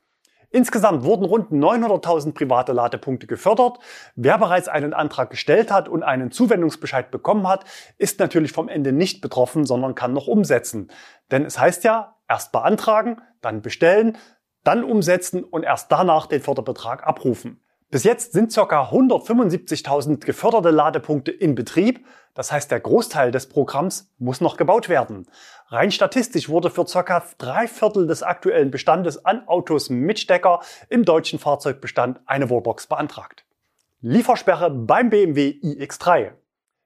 Insgesamt 0.50 1.04
wurden 1.04 1.24
rund 1.24 1.50
900.000 1.50 2.32
private 2.32 2.72
Ladepunkte 2.72 3.26
gefördert. 3.26 3.78
Wer 4.16 4.38
bereits 4.38 4.68
einen 4.68 4.94
Antrag 4.94 5.28
gestellt 5.30 5.70
hat 5.70 5.88
und 5.88 6.02
einen 6.02 6.30
Zuwendungsbescheid 6.30 7.10
bekommen 7.10 7.46
hat, 7.46 7.64
ist 7.98 8.18
natürlich 8.18 8.52
vom 8.52 8.68
Ende 8.68 8.92
nicht 8.92 9.20
betroffen, 9.20 9.66
sondern 9.66 9.94
kann 9.94 10.14
noch 10.14 10.26
umsetzen. 10.26 10.90
Denn 11.30 11.44
es 11.44 11.58
heißt 11.58 11.84
ja, 11.84 12.16
erst 12.28 12.52
beantragen, 12.52 13.20
dann 13.42 13.60
bestellen, 13.60 14.16
dann 14.64 14.84
umsetzen 14.84 15.44
und 15.44 15.64
erst 15.64 15.92
danach 15.92 16.26
den 16.26 16.40
Förderbetrag 16.40 17.06
abrufen. 17.06 17.60
Bis 17.90 18.04
jetzt 18.04 18.32
sind 18.32 18.54
ca. 18.54 18.90
175.000 18.90 20.18
geförderte 20.18 20.68
Ladepunkte 20.68 21.30
in 21.30 21.54
Betrieb. 21.54 22.04
Das 22.34 22.52
heißt, 22.52 22.70
der 22.70 22.80
Großteil 22.80 23.30
des 23.30 23.48
Programms 23.48 24.12
muss 24.18 24.42
noch 24.42 24.58
gebaut 24.58 24.90
werden. 24.90 25.26
Rein 25.68 25.90
statistisch 25.90 26.50
wurde 26.50 26.68
für 26.68 26.84
ca. 26.84 27.24
drei 27.38 27.66
Viertel 27.66 28.06
des 28.06 28.22
aktuellen 28.22 28.70
Bestandes 28.70 29.24
an 29.24 29.48
Autos 29.48 29.88
mit 29.88 30.18
Stecker 30.18 30.60
im 30.90 31.06
deutschen 31.06 31.38
Fahrzeugbestand 31.38 32.20
eine 32.26 32.50
Wallbox 32.50 32.88
beantragt. 32.88 33.46
Liefersperre 34.02 34.70
beim 34.70 35.08
BMW 35.08 35.58
iX3. 35.62 36.32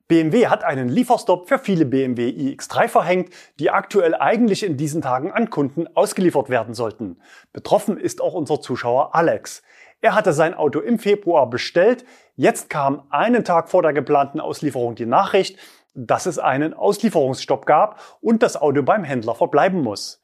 BMW 0.07 0.47
hat 0.47 0.63
einen 0.63 0.89
Lieferstopp 0.89 1.49
für 1.49 1.59
viele 1.59 1.85
BMW 1.85 2.29
iX3 2.29 2.87
verhängt, 2.87 3.33
die 3.59 3.71
aktuell 3.71 4.15
eigentlich 4.15 4.63
in 4.63 4.77
diesen 4.77 5.03
Tagen 5.03 5.33
an 5.33 5.51
Kunden 5.51 5.89
ausgeliefert 5.97 6.49
werden 6.49 6.75
sollten. 6.75 7.19
Betroffen 7.53 7.97
ist 7.99 8.21
auch 8.21 8.35
unser 8.35 8.61
Zuschauer 8.61 9.15
Alex. 9.15 9.63
Er 10.03 10.17
hatte 10.17 10.33
sein 10.33 10.53
Auto 10.53 10.81
im 10.81 10.99
Februar 10.99 11.49
bestellt. 11.49 12.05
Jetzt 12.35 12.69
kam 12.69 13.05
einen 13.11 13.45
Tag 13.45 13.71
vor 13.71 13.83
der 13.83 13.93
geplanten 13.93 14.41
Auslieferung 14.41 14.97
die 14.97 15.07
Nachricht, 15.07 15.57
dass 15.95 16.27
es 16.27 16.41
einen 16.41 16.75
Auslieferungsstopp 16.75 17.67
gab 17.67 18.01
und 18.21 18.43
das 18.43 18.61
Auto 18.61 18.83
beim 18.83 19.05
Händler 19.05 19.37
verbleiben 19.37 19.81
muss. 19.81 20.21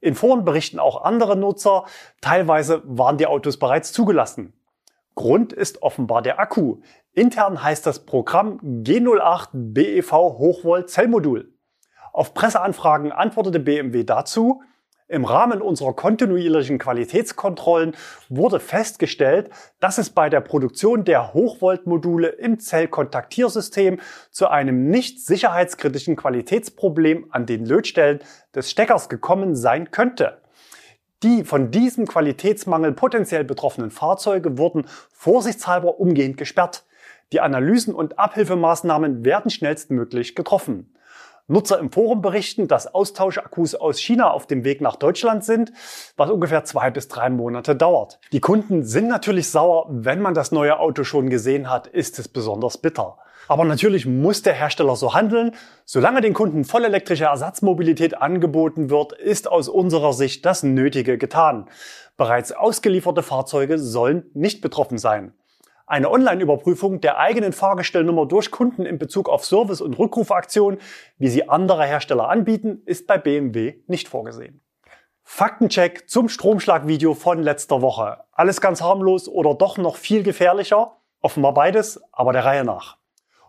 In 0.00 0.14
Foren 0.14 0.44
berichten 0.44 0.78
auch 0.78 1.02
andere 1.02 1.36
Nutzer, 1.36 1.86
teilweise 2.20 2.82
waren 2.84 3.16
die 3.16 3.26
Autos 3.26 3.58
bereits 3.58 3.94
zugelassen. 3.94 4.52
Grund 5.14 5.54
ist 5.54 5.82
offenbar 5.82 6.20
der 6.20 6.38
Akku. 6.38 6.82
Intern 7.14 7.62
heißt 7.62 7.86
das 7.86 8.04
Programm 8.04 8.60
G08 8.62 9.48
BEV 9.52 10.12
Hochvolt 10.12 10.90
Zellmodul. 10.90 11.54
Auf 12.12 12.34
Presseanfragen 12.34 13.10
antwortete 13.10 13.60
BMW 13.60 14.04
dazu, 14.04 14.60
im 15.06 15.24
Rahmen 15.24 15.60
unserer 15.60 15.92
kontinuierlichen 15.92 16.78
Qualitätskontrollen 16.78 17.94
wurde 18.28 18.58
festgestellt, 18.58 19.50
dass 19.78 19.98
es 19.98 20.10
bei 20.10 20.30
der 20.30 20.40
Produktion 20.40 21.04
der 21.04 21.34
Hochvoltmodule 21.34 22.28
im 22.28 22.58
Zellkontaktiersystem 22.58 24.00
zu 24.30 24.48
einem 24.48 24.88
nicht 24.88 25.24
sicherheitskritischen 25.24 26.16
Qualitätsproblem 26.16 27.26
an 27.30 27.44
den 27.44 27.66
Lötstellen 27.66 28.20
des 28.54 28.70
Steckers 28.70 29.08
gekommen 29.08 29.54
sein 29.54 29.90
könnte. 29.90 30.38
Die 31.22 31.44
von 31.44 31.70
diesem 31.70 32.06
Qualitätsmangel 32.06 32.92
potenziell 32.92 33.44
betroffenen 33.44 33.90
Fahrzeuge 33.90 34.58
wurden 34.58 34.86
vorsichtshalber 35.10 36.00
umgehend 36.00 36.36
gesperrt. 36.38 36.84
Die 37.32 37.40
Analysen 37.40 37.94
und 37.94 38.18
Abhilfemaßnahmen 38.18 39.24
werden 39.24 39.50
schnellstmöglich 39.50 40.34
getroffen. 40.34 40.94
Nutzer 41.46 41.78
im 41.78 41.92
Forum 41.92 42.22
berichten, 42.22 42.68
dass 42.68 42.94
Austauschakkus 42.94 43.74
aus 43.74 43.98
China 43.98 44.30
auf 44.30 44.46
dem 44.46 44.64
Weg 44.64 44.80
nach 44.80 44.96
Deutschland 44.96 45.44
sind, 45.44 45.72
was 46.16 46.30
ungefähr 46.30 46.64
zwei 46.64 46.90
bis 46.90 47.08
drei 47.08 47.28
Monate 47.28 47.76
dauert. 47.76 48.18
Die 48.32 48.40
Kunden 48.40 48.82
sind 48.82 49.08
natürlich 49.08 49.50
sauer, 49.50 49.86
wenn 49.90 50.22
man 50.22 50.32
das 50.32 50.52
neue 50.52 50.78
Auto 50.78 51.04
schon 51.04 51.28
gesehen 51.28 51.68
hat, 51.68 51.86
ist 51.86 52.18
es 52.18 52.28
besonders 52.28 52.78
bitter. 52.78 53.18
Aber 53.46 53.64
natürlich 53.64 54.06
muss 54.06 54.40
der 54.40 54.54
Hersteller 54.54 54.96
so 54.96 55.12
handeln. 55.12 55.52
Solange 55.84 56.22
den 56.22 56.32
Kunden 56.32 56.64
vollelektrische 56.64 57.24
Ersatzmobilität 57.24 58.16
angeboten 58.16 58.88
wird, 58.88 59.12
ist 59.12 59.46
aus 59.46 59.68
unserer 59.68 60.14
Sicht 60.14 60.46
das 60.46 60.62
Nötige 60.62 61.18
getan. 61.18 61.68
Bereits 62.16 62.52
ausgelieferte 62.52 63.22
Fahrzeuge 63.22 63.78
sollen 63.78 64.30
nicht 64.32 64.62
betroffen 64.62 64.96
sein. 64.96 65.34
Eine 65.86 66.10
Online-Überprüfung 66.10 67.00
der 67.00 67.18
eigenen 67.18 67.52
Fahrgestellnummer 67.52 68.26
durch 68.26 68.50
Kunden 68.50 68.86
in 68.86 68.98
Bezug 68.98 69.28
auf 69.28 69.44
Service- 69.44 69.82
und 69.82 69.98
Rückrufaktionen, 69.98 70.80
wie 71.18 71.28
sie 71.28 71.48
andere 71.48 71.84
Hersteller 71.84 72.30
anbieten, 72.30 72.82
ist 72.86 73.06
bei 73.06 73.18
BMW 73.18 73.82
nicht 73.86 74.08
vorgesehen. 74.08 74.62
Faktencheck 75.22 76.08
zum 76.08 76.28
Stromschlagvideo 76.28 77.14
von 77.14 77.42
letzter 77.42 77.82
Woche. 77.82 78.24
Alles 78.32 78.60
ganz 78.60 78.82
harmlos 78.82 79.28
oder 79.28 79.54
doch 79.54 79.76
noch 79.76 79.96
viel 79.96 80.22
gefährlicher? 80.22 80.96
Offenbar 81.20 81.54
beides, 81.54 82.02
aber 82.12 82.32
der 82.32 82.44
Reihe 82.44 82.64
nach. 82.64 82.98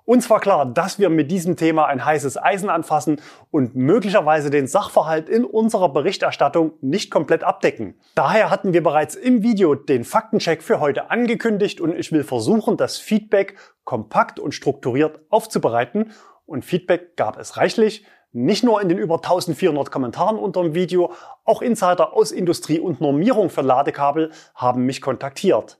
Uns 0.07 0.29
war 0.29 0.39
klar, 0.39 0.67
dass 0.67 0.99
wir 0.99 1.09
mit 1.09 1.31
diesem 1.31 1.55
Thema 1.55 1.87
ein 1.87 2.05
heißes 2.05 2.37
Eisen 2.37 2.69
anfassen 2.69 3.19
und 3.49 3.75
möglicherweise 3.75 4.51
den 4.51 4.67
Sachverhalt 4.67 5.29
in 5.29 5.43
unserer 5.43 5.89
Berichterstattung 5.89 6.73
nicht 6.79 7.09
komplett 7.09 7.43
abdecken. 7.43 7.95
Daher 8.13 8.51
hatten 8.51 8.71
wir 8.71 8.83
bereits 8.83 9.15
im 9.15 9.41
Video 9.41 9.73
den 9.73 10.03
Faktencheck 10.03 10.61
für 10.61 10.79
heute 10.79 11.09
angekündigt 11.09 11.81
und 11.81 11.95
ich 11.95 12.11
will 12.11 12.23
versuchen, 12.23 12.77
das 12.77 12.99
Feedback 12.99 13.57
kompakt 13.83 14.39
und 14.39 14.53
strukturiert 14.53 15.21
aufzubereiten. 15.29 16.11
Und 16.45 16.63
Feedback 16.63 17.17
gab 17.17 17.39
es 17.39 17.57
reichlich. 17.57 18.05
Nicht 18.31 18.63
nur 18.63 18.81
in 18.83 18.89
den 18.89 18.99
über 18.99 19.15
1400 19.15 19.89
Kommentaren 19.89 20.37
unter 20.37 20.61
dem 20.61 20.75
Video, 20.75 21.13
auch 21.45 21.63
Insider 21.63 22.13
aus 22.13 22.31
Industrie 22.31 22.79
und 22.79 23.01
Normierung 23.01 23.49
für 23.49 23.61
Ladekabel 23.61 24.31
haben 24.53 24.85
mich 24.85 25.01
kontaktiert. 25.01 25.79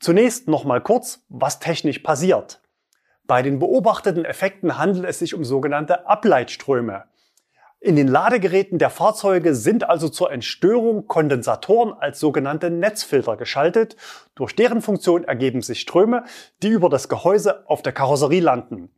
Zunächst 0.00 0.48
nochmal 0.48 0.80
kurz, 0.80 1.24
was 1.28 1.60
technisch 1.60 2.00
passiert. 2.00 2.61
Bei 3.32 3.40
den 3.40 3.58
beobachteten 3.58 4.26
Effekten 4.26 4.76
handelt 4.76 5.06
es 5.06 5.18
sich 5.18 5.32
um 5.32 5.42
sogenannte 5.42 6.06
Ableitströme. 6.06 7.04
In 7.80 7.96
den 7.96 8.06
Ladegeräten 8.06 8.78
der 8.78 8.90
Fahrzeuge 8.90 9.54
sind 9.54 9.88
also 9.88 10.10
zur 10.10 10.30
Entstörung 10.30 11.06
Kondensatoren 11.06 11.94
als 11.94 12.20
sogenannte 12.20 12.68
Netzfilter 12.68 13.38
geschaltet. 13.38 13.96
Durch 14.34 14.54
deren 14.54 14.82
Funktion 14.82 15.24
ergeben 15.24 15.62
sich 15.62 15.80
Ströme, 15.80 16.24
die 16.62 16.68
über 16.68 16.90
das 16.90 17.08
Gehäuse 17.08 17.66
auf 17.70 17.80
der 17.80 17.94
Karosserie 17.94 18.42
landen. 18.42 18.90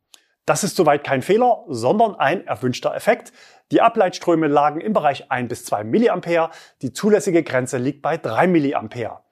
Das 0.47 0.64
ist 0.64 0.75
soweit 0.75 1.05
kein 1.05 1.23
Fehler, 1.23 1.64
sondern 1.69 2.17
ein 2.17 2.45
erwünschter 2.45 2.93
Effekt. 2.93 3.33
Die 3.71 3.83
Ableitströme 3.83 4.49
lagen 4.49 4.81
im 4.81 4.95
Bereich 4.95 5.31
1 5.31 5.49
bis 5.49 5.64
2 5.64 5.85
mA, 5.85 6.50
die 6.83 6.93
zulässige 6.93 7.45
Grenze 7.45 7.79
liegt 7.79 8.03
bei 8.03 8.17
3 8.17 8.49
mA. 8.49 9.24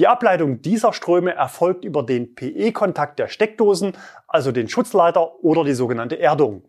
Die 0.00 0.06
Ableitung 0.06 0.62
dieser 0.62 0.94
Ströme 0.94 1.34
erfolgt 1.34 1.84
über 1.84 2.02
den 2.02 2.34
PE-Kontakt 2.34 3.18
der 3.18 3.28
Steckdosen, 3.28 3.92
also 4.26 4.50
den 4.50 4.66
Schutzleiter 4.66 5.44
oder 5.44 5.62
die 5.62 5.74
sogenannte 5.74 6.18
Erdung. 6.18 6.62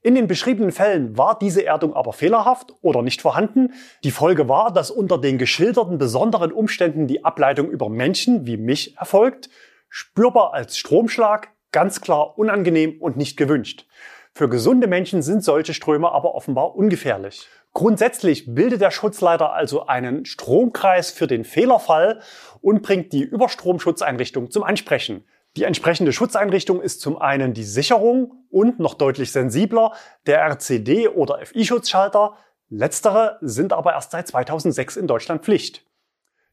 In 0.00 0.14
den 0.14 0.26
beschriebenen 0.26 0.72
Fällen 0.72 1.18
war 1.18 1.38
diese 1.38 1.66
Erdung 1.66 1.92
aber 1.92 2.14
fehlerhaft 2.14 2.72
oder 2.80 3.02
nicht 3.02 3.20
vorhanden. 3.20 3.74
Die 4.04 4.10
Folge 4.10 4.48
war, 4.48 4.72
dass 4.72 4.90
unter 4.90 5.18
den 5.18 5.36
geschilderten 5.36 5.98
besonderen 5.98 6.50
Umständen 6.50 7.06
die 7.06 7.26
Ableitung 7.26 7.68
über 7.68 7.90
Menschen 7.90 8.46
wie 8.46 8.56
mich 8.56 8.96
erfolgt, 8.96 9.50
spürbar 9.90 10.54
als 10.54 10.78
Stromschlag, 10.78 11.50
ganz 11.72 12.00
klar 12.00 12.38
unangenehm 12.38 12.96
und 13.02 13.18
nicht 13.18 13.36
gewünscht. 13.36 13.86
Für 14.32 14.48
gesunde 14.48 14.86
Menschen 14.86 15.20
sind 15.20 15.44
solche 15.44 15.74
Ströme 15.74 16.10
aber 16.10 16.34
offenbar 16.34 16.74
ungefährlich. 16.74 17.46
Grundsätzlich 17.74 18.54
bildet 18.54 18.82
der 18.82 18.90
Schutzleiter 18.90 19.52
also 19.52 19.86
einen 19.86 20.26
Stromkreis 20.26 21.10
für 21.10 21.26
den 21.26 21.44
Fehlerfall 21.44 22.20
und 22.60 22.82
bringt 22.82 23.12
die 23.12 23.22
Überstromschutzeinrichtung 23.22 24.50
zum 24.50 24.62
Ansprechen. 24.62 25.24
Die 25.56 25.64
entsprechende 25.64 26.12
Schutzeinrichtung 26.12 26.80
ist 26.80 27.00
zum 27.00 27.18
einen 27.18 27.54
die 27.54 27.64
Sicherung 27.64 28.44
und 28.50 28.78
noch 28.78 28.94
deutlich 28.94 29.32
sensibler 29.32 29.92
der 30.26 30.40
RCD 30.40 31.08
oder 31.08 31.44
FI-Schutzschalter. 31.44 32.36
Letztere 32.68 33.38
sind 33.40 33.72
aber 33.72 33.92
erst 33.92 34.12
seit 34.12 34.28
2006 34.28 34.96
in 34.96 35.06
Deutschland 35.06 35.44
Pflicht. 35.44 35.84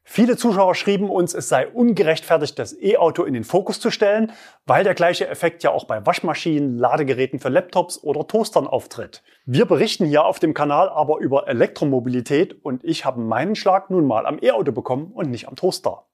Viele 0.02 0.36
Zuschauer 0.36 0.74
schrieben 0.74 1.08
uns, 1.08 1.34
es 1.34 1.48
sei 1.48 1.68
ungerechtfertigt, 1.68 2.58
das 2.58 2.76
E-Auto 2.80 3.22
in 3.24 3.34
den 3.34 3.44
Fokus 3.44 3.78
zu 3.78 3.90
stellen, 3.90 4.32
weil 4.66 4.82
der 4.82 4.94
gleiche 4.94 5.28
Effekt 5.28 5.62
ja 5.62 5.70
auch 5.70 5.84
bei 5.84 6.04
Waschmaschinen, 6.04 6.78
Ladegeräten 6.78 7.38
für 7.38 7.48
Laptops 7.48 8.02
oder 8.02 8.26
Toastern 8.26 8.66
auftritt. 8.66 9.22
Wir 9.44 9.66
berichten 9.66 10.06
hier 10.06 10.24
auf 10.24 10.38
dem 10.38 10.54
Kanal 10.54 10.88
aber 10.88 11.18
über 11.18 11.46
Elektromobilität 11.48 12.64
und 12.64 12.82
ich 12.82 13.04
habe 13.04 13.20
meinen 13.20 13.54
Schlag 13.54 13.90
nun 13.90 14.06
mal 14.06 14.26
am 14.26 14.38
E-Auto 14.42 14.72
bekommen 14.72 15.12
und 15.12 15.30
nicht 15.30 15.46
am 15.46 15.54
Toaster. 15.54 16.06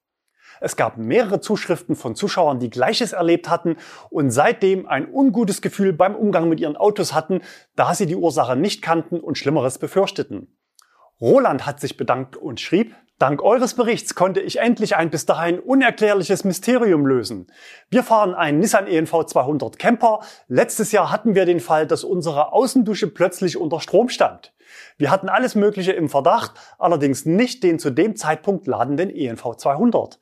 Es 0.61 0.76
gab 0.76 0.97
mehrere 0.97 1.40
Zuschriften 1.40 1.97
von 1.97 2.14
Zuschauern, 2.14 2.59
die 2.59 2.71
Gleiches 2.71 3.12
erlebt 3.12 3.49
hatten 3.49 3.76
und 4.11 4.31
seitdem 4.31 4.87
ein 4.87 5.11
ungutes 5.11 5.61
Gefühl 5.61 5.93
beim 5.93 6.14
Umgang 6.14 6.49
mit 6.49 6.61
ihren 6.61 6.76
Autos 6.76 7.14
hatten, 7.14 7.40
da 7.75 7.95
sie 7.95 8.07
die 8.07 8.16
Ursache 8.16 8.57
nicht 8.57 8.83
kannten 8.83 9.21
und 9.21 9.38
Schlimmeres 9.38 9.78
befürchteten. 9.78 10.57
Roland 11.21 11.66
hat 11.66 11.81
sich 11.81 11.97
bedankt 11.97 12.37
und 12.37 12.61
schrieb, 12.61 12.95
Dank 13.18 13.40
eures 13.42 13.73
Berichts 13.73 14.14
konnte 14.14 14.40
ich 14.40 14.58
endlich 14.58 14.94
ein 14.94 15.08
bis 15.08 15.25
dahin 15.25 15.58
unerklärliches 15.58 16.44
Mysterium 16.44 17.06
lösen. 17.06 17.46
Wir 17.88 18.02
fahren 18.02 18.35
einen 18.35 18.58
Nissan 18.58 18.87
ENV 18.87 19.25
200 19.25 19.78
Camper. 19.78 20.20
Letztes 20.49 20.92
Jahr 20.92 21.11
hatten 21.11 21.35
wir 21.35 21.46
den 21.46 21.61
Fall, 21.61 21.87
dass 21.87 22.04
unsere 22.04 22.52
Außendusche 22.52 23.06
plötzlich 23.06 23.56
unter 23.56 23.80
Strom 23.80 24.11
stand. 24.11 24.52
Wir 24.99 25.11
hatten 25.11 25.30
alles 25.30 25.54
Mögliche 25.54 25.92
im 25.92 26.11
Verdacht, 26.11 26.52
allerdings 26.78 27.25
nicht 27.25 27.62
den 27.62 27.78
zu 27.78 27.88
dem 27.88 28.16
Zeitpunkt 28.16 28.66
ladenden 28.66 29.08
ENV 29.08 29.56
200. 29.56 30.18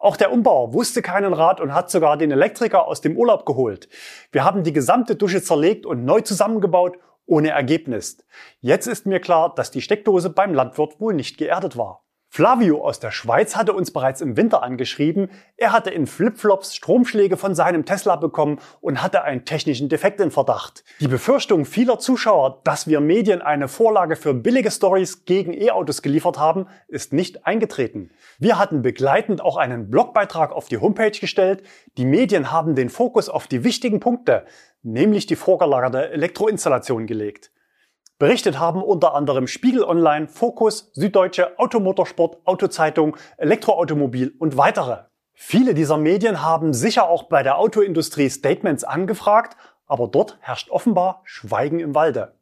Auch 0.00 0.16
der 0.16 0.32
Umbauer 0.32 0.72
wusste 0.72 1.00
keinen 1.00 1.34
Rat 1.34 1.60
und 1.60 1.72
hat 1.72 1.92
sogar 1.92 2.16
den 2.16 2.32
Elektriker 2.32 2.88
aus 2.88 3.00
dem 3.00 3.16
Urlaub 3.16 3.46
geholt. 3.46 3.88
Wir 4.32 4.42
haben 4.42 4.64
die 4.64 4.72
gesamte 4.72 5.14
Dusche 5.14 5.44
zerlegt 5.44 5.86
und 5.86 6.04
neu 6.04 6.22
zusammengebaut, 6.22 6.96
ohne 7.24 7.50
Ergebnis. 7.50 8.18
Jetzt 8.58 8.88
ist 8.88 9.06
mir 9.06 9.20
klar, 9.20 9.54
dass 9.54 9.70
die 9.70 9.80
Steckdose 9.80 10.28
beim 10.28 10.54
Landwirt 10.54 10.98
wohl 10.98 11.14
nicht 11.14 11.38
geerdet 11.38 11.76
war. 11.76 12.01
Flavio 12.34 12.82
aus 12.82 12.98
der 12.98 13.10
Schweiz 13.10 13.56
hatte 13.56 13.74
uns 13.74 13.90
bereits 13.90 14.22
im 14.22 14.38
Winter 14.38 14.62
angeschrieben, 14.62 15.28
er 15.58 15.70
hatte 15.70 15.90
in 15.90 16.06
Flipflops 16.06 16.74
Stromschläge 16.74 17.36
von 17.36 17.54
seinem 17.54 17.84
Tesla 17.84 18.16
bekommen 18.16 18.58
und 18.80 19.02
hatte 19.02 19.22
einen 19.24 19.44
technischen 19.44 19.90
Defekt 19.90 20.18
in 20.18 20.30
Verdacht. 20.30 20.82
Die 21.00 21.08
Befürchtung 21.08 21.66
vieler 21.66 21.98
Zuschauer, 21.98 22.62
dass 22.64 22.86
wir 22.86 23.00
Medien 23.00 23.42
eine 23.42 23.68
Vorlage 23.68 24.16
für 24.16 24.32
billige 24.32 24.70
Stories 24.70 25.26
gegen 25.26 25.52
E-Autos 25.52 26.00
geliefert 26.00 26.38
haben, 26.38 26.68
ist 26.88 27.12
nicht 27.12 27.46
eingetreten. 27.46 28.12
Wir 28.38 28.58
hatten 28.58 28.80
begleitend 28.80 29.42
auch 29.42 29.58
einen 29.58 29.90
Blogbeitrag 29.90 30.52
auf 30.52 30.68
die 30.68 30.78
Homepage 30.78 31.10
gestellt. 31.10 31.62
Die 31.98 32.06
Medien 32.06 32.50
haben 32.50 32.74
den 32.74 32.88
Fokus 32.88 33.28
auf 33.28 33.46
die 33.46 33.62
wichtigen 33.62 34.00
Punkte, 34.00 34.46
nämlich 34.82 35.26
die 35.26 35.36
vorgelagerte 35.36 36.08
Elektroinstallation 36.08 37.06
gelegt. 37.06 37.50
Berichtet 38.22 38.60
haben 38.60 38.84
unter 38.84 39.16
anderem 39.16 39.48
Spiegel 39.48 39.82
Online, 39.82 40.28
Focus, 40.28 40.92
Süddeutsche, 40.92 41.58
Automotorsport, 41.58 42.36
Autozeitung, 42.44 43.16
Elektroautomobil 43.36 44.32
und 44.38 44.56
weitere. 44.56 45.06
Viele 45.32 45.74
dieser 45.74 45.96
Medien 45.96 46.40
haben 46.40 46.72
sicher 46.72 47.08
auch 47.08 47.24
bei 47.24 47.42
der 47.42 47.58
Autoindustrie 47.58 48.30
Statements 48.30 48.84
angefragt, 48.84 49.56
aber 49.88 50.06
dort 50.06 50.38
herrscht 50.40 50.70
offenbar 50.70 51.22
Schweigen 51.24 51.80
im 51.80 51.96
Walde. 51.96 52.36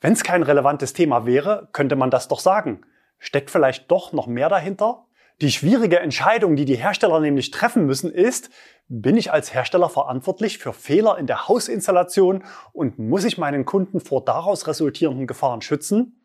Wenn 0.00 0.14
es 0.14 0.24
kein 0.24 0.42
relevantes 0.42 0.94
Thema 0.94 1.26
wäre, 1.26 1.68
könnte 1.70 1.94
man 1.94 2.10
das 2.10 2.26
doch 2.26 2.40
sagen. 2.40 2.80
Steckt 3.20 3.52
vielleicht 3.52 3.92
doch 3.92 4.12
noch 4.12 4.26
mehr 4.26 4.48
dahinter? 4.48 5.06
Die 5.40 5.50
schwierige 5.50 5.98
Entscheidung, 5.98 6.54
die 6.54 6.64
die 6.64 6.76
Hersteller 6.76 7.18
nämlich 7.18 7.50
treffen 7.50 7.86
müssen, 7.86 8.12
ist, 8.12 8.50
bin 8.86 9.16
ich 9.16 9.32
als 9.32 9.52
Hersteller 9.52 9.88
verantwortlich 9.88 10.58
für 10.58 10.72
Fehler 10.72 11.18
in 11.18 11.26
der 11.26 11.48
Hausinstallation 11.48 12.44
und 12.72 12.98
muss 13.00 13.24
ich 13.24 13.36
meinen 13.36 13.64
Kunden 13.64 14.00
vor 14.00 14.24
daraus 14.24 14.68
resultierenden 14.68 15.26
Gefahren 15.26 15.60
schützen? 15.60 16.24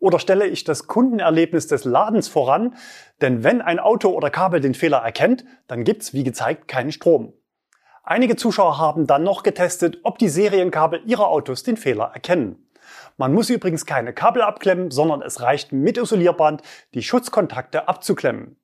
Oder 0.00 0.18
stelle 0.18 0.46
ich 0.46 0.64
das 0.64 0.86
Kundenerlebnis 0.86 1.66
des 1.68 1.84
Ladens 1.84 2.28
voran? 2.28 2.74
Denn 3.20 3.44
wenn 3.44 3.60
ein 3.60 3.78
Auto 3.78 4.10
oder 4.10 4.30
Kabel 4.30 4.60
den 4.60 4.74
Fehler 4.74 4.98
erkennt, 4.98 5.44
dann 5.66 5.84
gibt's 5.84 6.12
wie 6.12 6.24
gezeigt 6.24 6.66
keinen 6.66 6.92
Strom. 6.92 7.34
Einige 8.02 8.36
Zuschauer 8.36 8.78
haben 8.78 9.06
dann 9.06 9.22
noch 9.22 9.42
getestet, 9.42 9.98
ob 10.02 10.18
die 10.18 10.28
Serienkabel 10.28 11.02
ihrer 11.04 11.28
Autos 11.28 11.62
den 11.62 11.76
Fehler 11.76 12.10
erkennen. 12.14 12.67
Man 13.18 13.34
muss 13.34 13.50
übrigens 13.50 13.84
keine 13.84 14.12
Kabel 14.12 14.42
abklemmen, 14.42 14.92
sondern 14.92 15.22
es 15.22 15.42
reicht 15.42 15.72
mit 15.72 15.98
Isolierband 15.98 16.62
die 16.94 17.02
Schutzkontakte 17.02 17.88
abzuklemmen. 17.88 18.60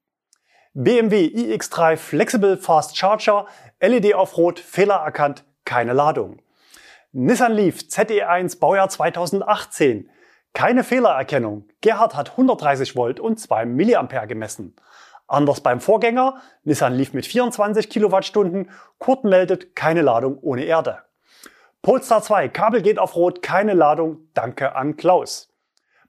BMW 0.74 1.26
iX3 1.26 1.96
Flexible 1.96 2.56
Fast 2.56 2.96
Charger, 2.96 3.46
LED 3.80 4.14
auf 4.14 4.36
Rot, 4.36 4.60
Fehler 4.60 4.94
erkannt, 4.94 5.44
keine 5.64 5.92
Ladung. 5.92 6.40
Nissan 7.10 7.52
Leaf 7.52 7.78
ZE1 7.78 8.60
Baujahr 8.60 8.88
2018, 8.88 10.08
keine 10.52 10.84
Fehlererkennung. 10.84 11.68
Gerhard 11.80 12.14
hat 12.14 12.30
130 12.30 12.94
Volt 12.94 13.18
und 13.18 13.40
2 13.40 13.66
mA 13.66 14.24
gemessen. 14.26 14.76
Anders 15.26 15.62
beim 15.62 15.80
Vorgänger, 15.80 16.40
Nissan 16.62 16.94
Leaf 16.94 17.12
mit 17.12 17.26
24 17.26 17.90
Kilowattstunden, 17.90 18.70
Kurt 18.98 19.24
meldet 19.24 19.74
keine 19.74 20.02
Ladung 20.02 20.38
ohne 20.38 20.62
Erde. 20.62 20.98
Polestar 21.84 22.22
2, 22.22 22.48
Kabel 22.48 22.80
geht 22.80 22.98
auf 22.98 23.14
Rot, 23.14 23.42
keine 23.42 23.74
Ladung, 23.74 24.28
danke 24.32 24.74
an 24.74 24.96
Klaus. 24.96 25.50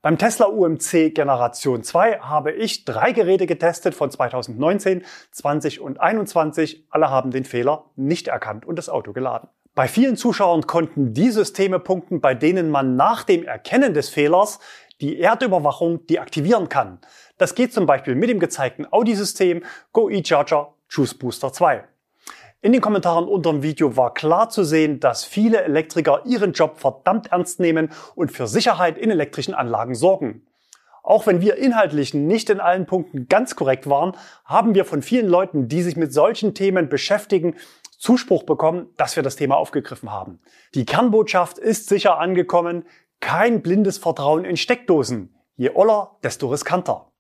Beim 0.02 0.18
Tesla 0.18 0.46
UMC 0.46 1.14
Generation 1.14 1.84
2 1.84 2.20
habe 2.20 2.54
ich 2.54 2.86
drei 2.86 3.12
Geräte 3.12 3.46
getestet 3.46 3.94
von 3.94 4.10
2019, 4.10 5.04
20 5.32 5.82
und 5.82 6.00
21. 6.00 6.86
Alle 6.92 7.10
haben 7.10 7.30
den 7.32 7.44
Fehler 7.44 7.92
nicht 7.98 8.30
erkannt 8.30 8.66
und 8.66 8.78
das 8.78 8.88
Auto 8.88 9.12
geladen. 9.12 9.50
Bei 9.74 9.90
vielen 9.90 10.16
Zuschauern 10.16 10.66
konnten 10.66 11.14
die 11.14 11.30
Systeme 11.30 11.80
punkten, 11.80 12.22
bei 12.22 12.36
denen 12.36 12.70
man 12.70 12.96
nach 12.96 13.26
dem 13.26 13.44
Erkennen 13.44 13.94
des 13.94 14.08
Fehlers 14.08 14.60
die 15.02 15.20
Erdüberwachung 15.20 16.08
deaktivieren 16.08 16.70
kann. 16.70 17.00
Das 17.38 17.54
geht 17.54 17.74
zum 17.74 17.86
Beispiel 17.86 18.16
mit 18.16 18.30
dem 18.30 18.40
gezeigten 18.40 18.88
Audi-System 18.90 19.62
Go 19.92 20.10
eCharger 20.10 20.74
Choose 20.88 21.18
Booster 21.18 21.52
2. 21.52 21.84
In 22.66 22.72
den 22.72 22.82
Kommentaren 22.82 23.28
unter 23.28 23.52
dem 23.52 23.62
Video 23.62 23.96
war 23.96 24.16
klar 24.16 24.50
zu 24.50 24.64
sehen, 24.64 25.00
dass 25.00 25.24
viele 25.24 25.62
Elektriker 25.62 26.24
ihren 26.26 26.52
Job 26.54 26.80
verdammt 26.80 27.32
ernst 27.32 27.60
nehmen 27.60 27.92
und 28.16 28.32
für 28.32 28.48
Sicherheit 28.48 28.98
in 28.98 29.12
elektrischen 29.12 29.54
Anlagen 29.54 29.94
sorgen. 29.94 30.48
Auch 31.04 31.28
wenn 31.28 31.42
wir 31.42 31.58
inhaltlich 31.58 32.16
nicht 32.16 32.50
in 32.50 32.60
allen 32.60 32.88
Punkten 32.88 33.28
ganz 33.28 33.56
korrekt 33.56 33.88
waren, 33.88 34.18
haben 34.46 34.74
wir 34.74 34.84
von 34.84 35.04
vielen 35.04 35.28
Leuten, 35.28 35.68
die 35.68 35.84
sich 35.84 35.96
mit 35.96 36.12
solchen 36.12 36.56
Themen 36.56 36.90
beschäftigen, 36.90 37.54
Zuspruch 38.00 38.42
bekommen, 38.42 38.88
dass 38.98 39.16
wir 39.16 39.22
das 39.22 39.36
Thema 39.36 39.58
aufgegriffen 39.58 40.12
haben. 40.12 40.40
Die 40.74 40.86
Kernbotschaft 40.86 41.60
ist 41.60 41.88
sicher 41.88 42.18
angekommen, 42.18 42.86
kein 43.20 43.62
blindes 43.62 44.00
Vertrauen 44.00 44.44
in 44.44 44.58
Steckdosen. 44.58 45.36
Je 45.56 45.70
oller, 45.76 46.18
desto 46.24 46.48
riskanter. 46.48 47.12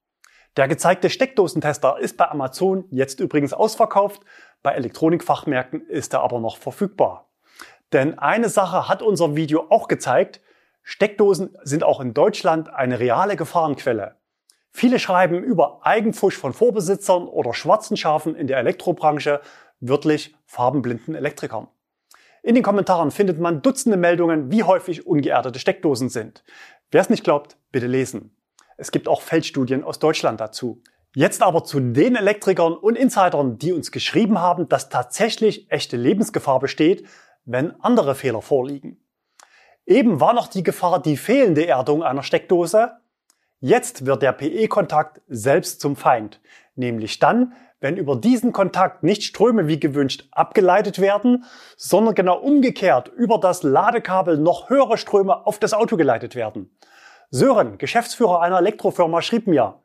Der 0.57 0.69
gezeigte 0.69 1.09
Steckdosentester 1.09 1.99
ist 1.99 2.15
bei 2.15 2.29
Amazon 2.29 2.85
jetzt 2.89 3.19
übrigens 3.19 3.51
ausverkauft. 3.51 4.21
Bei 4.65 4.73
Elektronikfachmärkten 4.73 5.87
ist 5.89 6.15
er 6.15 6.21
aber 6.21 6.39
noch 6.39 6.57
verfügbar. 6.57 7.29
Denn 7.93 8.17
eine 8.17 8.49
Sache 8.49 8.89
hat 8.89 9.03
unser 9.03 9.35
Video 9.35 9.67
auch 9.69 9.87
gezeigt. 9.87 10.41
Steckdosen 10.81 11.55
sind 11.61 11.83
auch 11.83 11.99
in 11.99 12.15
Deutschland 12.15 12.73
eine 12.73 12.97
reale 12.97 13.35
Gefahrenquelle. 13.35 14.15
Viele 14.71 14.97
schreiben 14.97 15.43
über 15.43 15.85
Eigenfusch 15.85 16.35
von 16.35 16.51
Vorbesitzern 16.51 17.27
oder 17.27 17.53
schwarzen 17.53 17.95
Schafen 17.95 18.35
in 18.35 18.47
der 18.47 18.57
Elektrobranche, 18.57 19.39
wörtlich 19.81 20.35
farbenblinden 20.47 21.13
Elektrikern. 21.13 21.67
In 22.41 22.55
den 22.55 22.63
Kommentaren 22.63 23.11
findet 23.11 23.39
man 23.39 23.61
Dutzende 23.61 23.97
Meldungen, 23.97 24.51
wie 24.51 24.63
häufig 24.63 25.05
ungeerdete 25.05 25.59
Steckdosen 25.59 26.09
sind. 26.09 26.43
Wer 26.89 27.01
es 27.01 27.11
nicht 27.11 27.23
glaubt, 27.23 27.55
bitte 27.71 27.85
lesen. 27.85 28.35
Es 28.77 28.89
gibt 28.89 29.07
auch 29.07 29.21
Feldstudien 29.21 29.83
aus 29.83 29.99
Deutschland 29.99 30.41
dazu. 30.41 30.81
Jetzt 31.17 31.41
aber 31.41 31.63
zu 31.63 31.79
den 31.79 32.17
Elektrikern 32.17 32.73
und 32.73 32.97
Insidern, 32.97 33.57
die 33.57 33.71
uns 33.71 33.93
geschrieben 33.93 34.37
haben, 34.37 34.67
dass 34.67 34.89
tatsächlich 34.89 35.71
echte 35.71 35.95
Lebensgefahr 35.95 36.59
besteht, 36.59 37.07
wenn 37.45 37.79
andere 37.79 38.15
Fehler 38.15 38.41
vorliegen. 38.41 39.01
Eben 39.85 40.19
war 40.19 40.33
noch 40.33 40.47
die 40.47 40.61
Gefahr 40.63 41.01
die 41.01 41.15
fehlende 41.15 41.65
Erdung 41.65 42.03
einer 42.03 42.21
Steckdose. 42.21 42.97
Jetzt 43.61 44.05
wird 44.05 44.23
der 44.23 44.33
PE-Kontakt 44.33 45.21
selbst 45.29 45.79
zum 45.79 45.95
Feind. 45.95 46.41
Nämlich 46.75 47.17
dann, 47.19 47.53
wenn 47.79 47.95
über 47.95 48.17
diesen 48.17 48.51
Kontakt 48.51 49.03
nicht 49.03 49.23
Ströme 49.23 49.69
wie 49.69 49.79
gewünscht 49.79 50.27
abgeleitet 50.31 50.99
werden, 50.99 51.45
sondern 51.77 52.13
genau 52.13 52.39
umgekehrt 52.39 53.07
über 53.07 53.37
das 53.37 53.63
Ladekabel 53.63 54.37
noch 54.37 54.69
höhere 54.69 54.97
Ströme 54.97 55.45
auf 55.45 55.59
das 55.59 55.73
Auto 55.73 55.95
geleitet 55.95 56.35
werden. 56.35 56.75
Sören, 57.29 57.77
Geschäftsführer 57.77 58.41
einer 58.41 58.59
Elektrofirma, 58.59 59.21
schrieb 59.21 59.47
mir, 59.47 59.79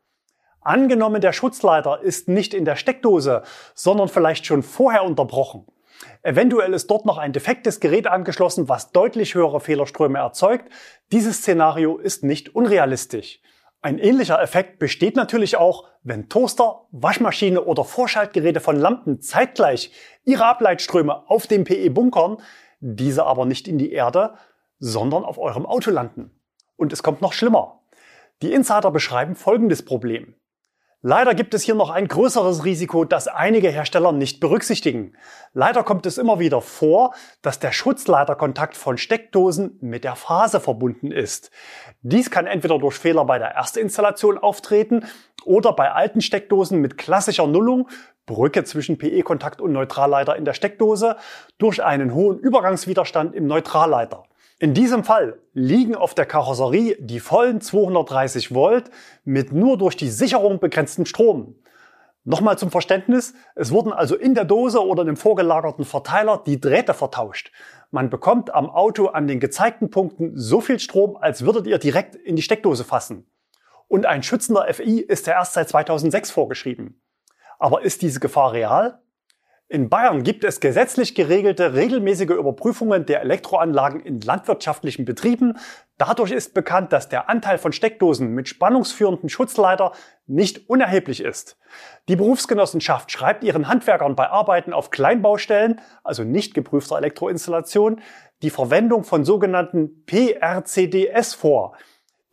angenommen 0.61 1.21
der 1.21 1.33
Schutzleiter 1.33 2.01
ist 2.01 2.29
nicht 2.29 2.55
in 2.55 2.65
der 2.65 2.77
Steckdose, 2.77 3.43
sondern 3.75 4.09
vielleicht 4.09 4.47
schon 4.47 4.63
vorher 4.63 5.05
unterbrochen. 5.05 5.67
Eventuell 6.23 6.75
ist 6.75 6.91
dort 6.91 7.07
noch 7.07 7.19
ein 7.19 7.33
defektes 7.33 7.81
Gerät 7.81 8.07
angeschlossen, 8.07 8.69
was 8.69 8.93
deutlich 8.93 9.35
höhere 9.35 9.61
Fehlerströme 9.61 10.19
erzeugt. 10.19 10.71
Dieses 11.13 11.39
Szenario 11.39 11.99
ist 11.99 12.25
nicht 12.25 12.55
unrealistisch. 12.55 13.41
Ein 13.83 13.99
ähnlicher 13.99 14.41
Effekt 14.43 14.79
besteht 14.79 15.17
natürlich 15.17 15.57
auch, 15.57 15.89
wenn 16.03 16.29
Toaster, 16.29 16.87
Waschmaschine 16.91 17.63
oder 17.63 17.85
Vorschaltgeräte 17.85 18.61
von 18.61 18.77
Lampen 18.77 19.21
zeitgleich 19.21 19.93
ihre 20.25 20.45
Ableitströme 20.45 21.29
auf 21.31 21.47
dem 21.47 21.65
PE 21.65 21.91
bunkern, 21.91 22.39
diese 22.81 23.25
aber 23.25 23.47
nicht 23.47 23.69
in 23.69 23.79
die 23.79 23.93
Erde, 23.93 24.35
sondern 24.79 25.25
auf 25.25 25.39
eurem 25.39 25.65
Auto 25.65 25.91
landen. 25.91 26.31
Und 26.77 26.93
es 26.93 27.03
kommt 27.03 27.23
noch 27.23 27.33
schlimmer. 27.33 27.81
Die 28.43 28.53
Insider 28.53 28.91
beschreiben 28.91 29.35
folgendes 29.35 29.85
Problem. 29.85 30.35
Leider 31.03 31.35
gibt 31.35 31.55
es 31.55 31.63
hier 31.63 31.75
noch 31.75 31.89
ein 31.89 32.09
größeres 32.09 32.67
Risiko, 32.67 33.07
das 33.07 33.27
einige 33.27 33.71
Hersteller 33.71 34.13
nicht 34.13 34.39
berücksichtigen. 34.39 35.17
Leider 35.55 35.83
kommt 35.83 36.05
es 36.05 36.19
immer 36.19 36.39
wieder 36.41 36.61
vor, 36.61 37.15
dass 37.41 37.59
der 37.59 37.73
Schutzleiterkontakt 37.73 38.77
von 38.77 38.99
Steckdosen 38.99 39.79
mit 39.81 40.05
der 40.05 40.15
Phase 40.15 40.61
verbunden 40.61 41.11
ist. 41.11 41.51
Dies 42.03 42.31
kann 42.31 42.47
entweder 42.47 42.79
durch 42.79 42.97
Fehler 42.97 43.25
bei 43.25 43.39
der 43.39 43.53
Erstinstallation 43.53 44.37
auftreten 44.37 45.07
oder 45.47 45.73
bei 45.73 45.91
alten 45.91 46.21
Steckdosen 46.21 46.83
mit 46.83 46.99
klassischer 46.99 47.47
Nullung, 47.47 47.89
Brücke 48.27 48.65
zwischen 48.65 48.99
PE-Kontakt 48.99 49.63
und 49.63 49.73
Neutralleiter 49.73 50.37
in 50.37 50.45
der 50.45 50.53
Steckdose, 50.53 51.17
durch 51.57 51.83
einen 51.83 52.13
hohen 52.13 52.39
Übergangswiderstand 52.39 53.35
im 53.35 53.47
Neutralleiter. 53.47 54.25
In 54.63 54.75
diesem 54.75 55.05
Fall 55.05 55.39
liegen 55.55 55.95
auf 55.95 56.13
der 56.13 56.27
Karosserie 56.27 56.95
die 57.01 57.19
vollen 57.19 57.63
230 57.63 58.55
Volt 58.55 58.91
mit 59.25 59.53
nur 59.53 59.79
durch 59.79 59.97
die 59.97 60.11
Sicherung 60.11 60.61
begrenztem 60.61 61.07
Strom. 61.07 61.55
Nochmal 62.25 62.59
zum 62.59 62.71
Verständnis, 62.71 63.33
es 63.55 63.73
wurden 63.73 63.91
also 63.91 64.17
in 64.17 64.35
der 64.35 64.45
Dose 64.45 64.87
oder 64.87 65.07
im 65.07 65.17
vorgelagerten 65.17 65.87
Verteiler 65.87 66.43
die 66.45 66.61
Drähte 66.61 66.93
vertauscht. 66.93 67.53
Man 67.91 68.11
bekommt 68.11 68.53
am 68.53 68.69
Auto 68.69 69.07
an 69.07 69.27
den 69.27 69.41
gezeigten 69.41 69.89
Punkten 69.89 70.33
so 70.37 70.61
viel 70.61 70.79
Strom, 70.79 71.17
als 71.17 71.47
würdet 71.47 71.67
ihr 71.67 71.79
direkt 71.79 72.15
in 72.15 72.37
die 72.37 72.43
Steckdose 72.43 72.85
fassen. 72.85 73.31
Und 73.89 74.05
ein 74.05 74.23
schützender 74.23 74.67
FI 74.75 75.01
ist 75.01 75.27
ja 75.27 75.33
erst 75.33 75.55
seit 75.55 75.71
2006 75.71 76.31
vorgeschrieben. 76.31 77.01
Aber 77.59 77.81
ist 77.81 78.03
diese 78.03 78.21
Gefahr 78.21 78.53
real? 78.53 79.01
In 79.73 79.89
Bayern 79.89 80.25
gibt 80.25 80.43
es 80.43 80.59
gesetzlich 80.59 81.15
geregelte 81.15 81.75
regelmäßige 81.75 82.31
Überprüfungen 82.31 83.07
der 83.07 83.21
Elektroanlagen 83.21 84.01
in 84.01 84.21
landwirtschaftlichen 84.21 85.05
Betrieben. 85.05 85.59
Dadurch 85.97 86.33
ist 86.33 86.55
bekannt, 86.55 86.93
dass 86.93 87.09
der 87.09 87.31
Anteil 87.31 87.57
von 87.57 87.73
Steckdosen 87.73 88.35
mit 88.35 88.49
spannungsführenden 88.49 89.29
Schutzleiter 89.29 89.93
nicht 90.27 90.69
unerheblich 90.69 91.23
ist. 91.23 91.57
Die 92.09 92.17
Berufsgenossenschaft 92.17 93.13
schreibt 93.13 93.45
ihren 93.45 93.69
Handwerkern 93.69 94.17
bei 94.17 94.29
Arbeiten 94.29 94.73
auf 94.73 94.91
Kleinbaustellen, 94.91 95.81
also 96.03 96.25
nicht 96.25 96.53
geprüfter 96.53 96.97
Elektroinstallation, 96.97 98.01
die 98.43 98.51
Verwendung 98.51 99.05
von 99.05 99.25
sogenannten 99.25 100.05
PRCDS 100.05 101.35
vor, 101.35 101.77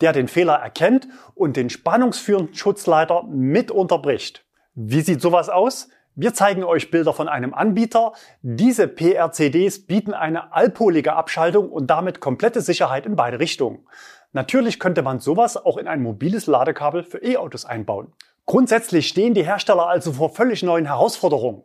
der 0.01 0.11
den 0.11 0.27
Fehler 0.27 0.55
erkennt 0.55 1.07
und 1.35 1.55
den 1.55 1.69
spannungsführenden 1.69 2.55
Schutzleiter 2.55 3.25
mit 3.29 3.69
unterbricht. 3.69 4.43
Wie 4.73 5.01
sieht 5.01 5.21
sowas 5.21 5.49
aus? 5.49 5.89
Wir 6.19 6.33
zeigen 6.33 6.63
euch 6.63 6.89
Bilder 6.89 7.13
von 7.13 7.29
einem 7.29 7.53
Anbieter. 7.53 8.13
Diese 8.41 8.87
PRCDs 8.87 9.85
bieten 9.85 10.15
eine 10.15 10.51
allpolige 10.51 11.13
Abschaltung 11.13 11.69
und 11.69 11.91
damit 11.91 12.21
komplette 12.21 12.61
Sicherheit 12.61 13.05
in 13.05 13.15
beide 13.15 13.39
Richtungen. 13.39 13.87
Natürlich 14.33 14.79
könnte 14.79 15.03
man 15.03 15.19
sowas 15.19 15.63
auch 15.63 15.77
in 15.77 15.87
ein 15.87 16.01
mobiles 16.01 16.47
Ladekabel 16.47 17.03
für 17.03 17.23
E-Autos 17.23 17.65
einbauen. 17.65 18.13
Grundsätzlich 18.47 19.07
stehen 19.07 19.35
die 19.35 19.45
Hersteller 19.45 19.85
also 19.85 20.11
vor 20.11 20.33
völlig 20.33 20.63
neuen 20.63 20.87
Herausforderungen. 20.87 21.61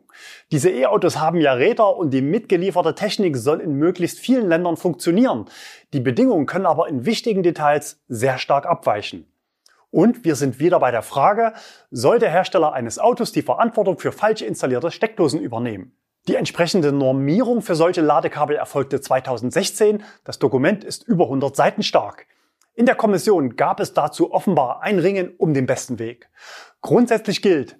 Diese 0.51 0.69
E-Autos 0.69 1.17
haben 1.17 1.41
ja 1.41 1.53
Räder 1.53 1.97
und 1.97 2.11
die 2.11 2.21
mitgelieferte 2.21 2.93
Technik 2.93 3.37
soll 3.37 3.59
in 3.59 3.73
möglichst 3.73 4.19
vielen 4.19 4.47
Ländern 4.47 4.77
funktionieren. 4.77 5.45
Die 5.93 5.99
Bedingungen 5.99 6.45
können 6.45 6.67
aber 6.67 6.89
in 6.89 7.07
wichtigen 7.07 7.41
Details 7.41 8.03
sehr 8.07 8.37
stark 8.37 8.67
abweichen. 8.67 9.32
Und 9.93 10.25
wir 10.25 10.35
sind 10.35 10.57
wieder 10.57 10.79
bei 10.79 10.89
der 10.89 11.03
Frage, 11.03 11.53
soll 11.91 12.17
der 12.17 12.31
Hersteller 12.31 12.73
eines 12.73 12.97
Autos 12.97 13.31
die 13.31 13.43
Verantwortung 13.43 13.99
für 13.99 14.11
falsch 14.11 14.41
installierte 14.41 14.89
Steckdosen 14.89 15.39
übernehmen? 15.39 15.95
Die 16.27 16.33
entsprechende 16.33 16.91
Normierung 16.91 17.61
für 17.61 17.75
solche 17.75 18.01
Ladekabel 18.01 18.55
erfolgte 18.55 19.01
2016. 19.01 20.01
Das 20.23 20.39
Dokument 20.39 20.83
ist 20.83 21.03
über 21.03 21.25
100 21.25 21.55
Seiten 21.55 21.83
stark. 21.83 22.25
In 22.73 22.87
der 22.87 22.95
Kommission 22.95 23.55
gab 23.55 23.79
es 23.79 23.93
dazu 23.93 24.33
offenbar 24.33 24.81
ein 24.81 24.97
Ringen 24.97 25.35
um 25.37 25.53
den 25.53 25.67
besten 25.67 25.99
Weg. 25.99 26.27
Grundsätzlich 26.81 27.43
gilt, 27.43 27.77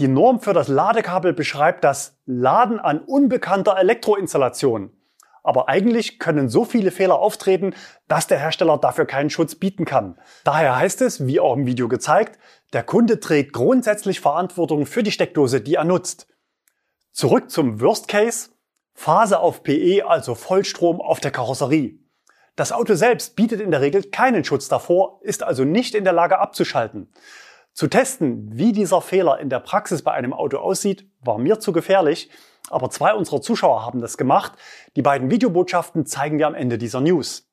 die 0.00 0.08
Norm 0.08 0.40
für 0.40 0.54
das 0.54 0.66
Ladekabel 0.66 1.32
beschreibt 1.32 1.84
das 1.84 2.18
Laden 2.26 2.80
an 2.80 2.98
unbekannter 2.98 3.78
Elektroinstallation. 3.78 4.90
Aber 5.42 5.68
eigentlich 5.68 6.18
können 6.18 6.48
so 6.48 6.64
viele 6.64 6.90
Fehler 6.90 7.18
auftreten, 7.18 7.74
dass 8.06 8.26
der 8.26 8.38
Hersteller 8.38 8.78
dafür 8.78 9.06
keinen 9.06 9.30
Schutz 9.30 9.56
bieten 9.56 9.84
kann. 9.84 10.18
Daher 10.44 10.76
heißt 10.76 11.02
es, 11.02 11.26
wie 11.26 11.40
auch 11.40 11.54
im 11.54 11.66
Video 11.66 11.88
gezeigt, 11.88 12.38
der 12.72 12.84
Kunde 12.84 13.18
trägt 13.18 13.52
grundsätzlich 13.52 14.20
Verantwortung 14.20 14.86
für 14.86 15.02
die 15.02 15.12
Steckdose, 15.12 15.60
die 15.60 15.74
er 15.74 15.84
nutzt. 15.84 16.28
Zurück 17.10 17.50
zum 17.50 17.80
Worst 17.80 18.08
Case. 18.08 18.50
Phase 18.94 19.40
auf 19.40 19.62
PE, 19.62 20.04
also 20.06 20.34
Vollstrom 20.34 21.00
auf 21.00 21.18
der 21.18 21.30
Karosserie. 21.30 21.98
Das 22.56 22.72
Auto 22.72 22.94
selbst 22.94 23.36
bietet 23.36 23.60
in 23.60 23.70
der 23.70 23.80
Regel 23.80 24.04
keinen 24.04 24.44
Schutz 24.44 24.68
davor, 24.68 25.20
ist 25.22 25.42
also 25.42 25.64
nicht 25.64 25.94
in 25.94 26.04
der 26.04 26.12
Lage 26.12 26.38
abzuschalten. 26.38 27.10
Zu 27.72 27.88
testen, 27.88 28.50
wie 28.52 28.72
dieser 28.72 29.00
Fehler 29.00 29.40
in 29.40 29.48
der 29.48 29.60
Praxis 29.60 30.02
bei 30.02 30.12
einem 30.12 30.34
Auto 30.34 30.58
aussieht, 30.58 31.08
war 31.20 31.38
mir 31.38 31.58
zu 31.58 31.72
gefährlich, 31.72 32.28
aber 32.70 32.90
zwei 32.90 33.14
unserer 33.14 33.40
Zuschauer 33.40 33.84
haben 33.84 34.00
das 34.00 34.16
gemacht. 34.16 34.52
Die 34.96 35.02
beiden 35.02 35.30
Videobotschaften 35.30 36.06
zeigen 36.06 36.38
wir 36.38 36.46
am 36.46 36.54
Ende 36.54 36.78
dieser 36.78 37.00
News. 37.00 37.48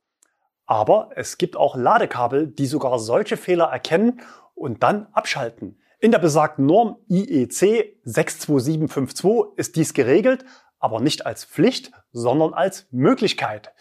Aber 0.65 1.09
es 1.15 1.37
gibt 1.37 1.57
auch 1.57 1.75
Ladekabel, 1.75 2.47
die 2.47 2.67
sogar 2.67 2.99
solche 2.99 3.37
Fehler 3.37 3.65
erkennen 3.65 4.21
und 4.53 4.83
dann 4.83 5.07
abschalten. 5.13 5.79
In 5.99 6.11
der 6.11 6.19
besagten 6.19 6.65
Norm 6.65 6.97
IEC 7.09 7.99
62752 8.05 9.57
ist 9.57 9.75
dies 9.75 9.93
geregelt, 9.93 10.45
aber 10.79 11.01
nicht 11.01 11.25
als 11.25 11.43
Pflicht, 11.43 11.91
sondern 12.11 12.53
als 12.53 12.87
Möglichkeit. 12.91 13.73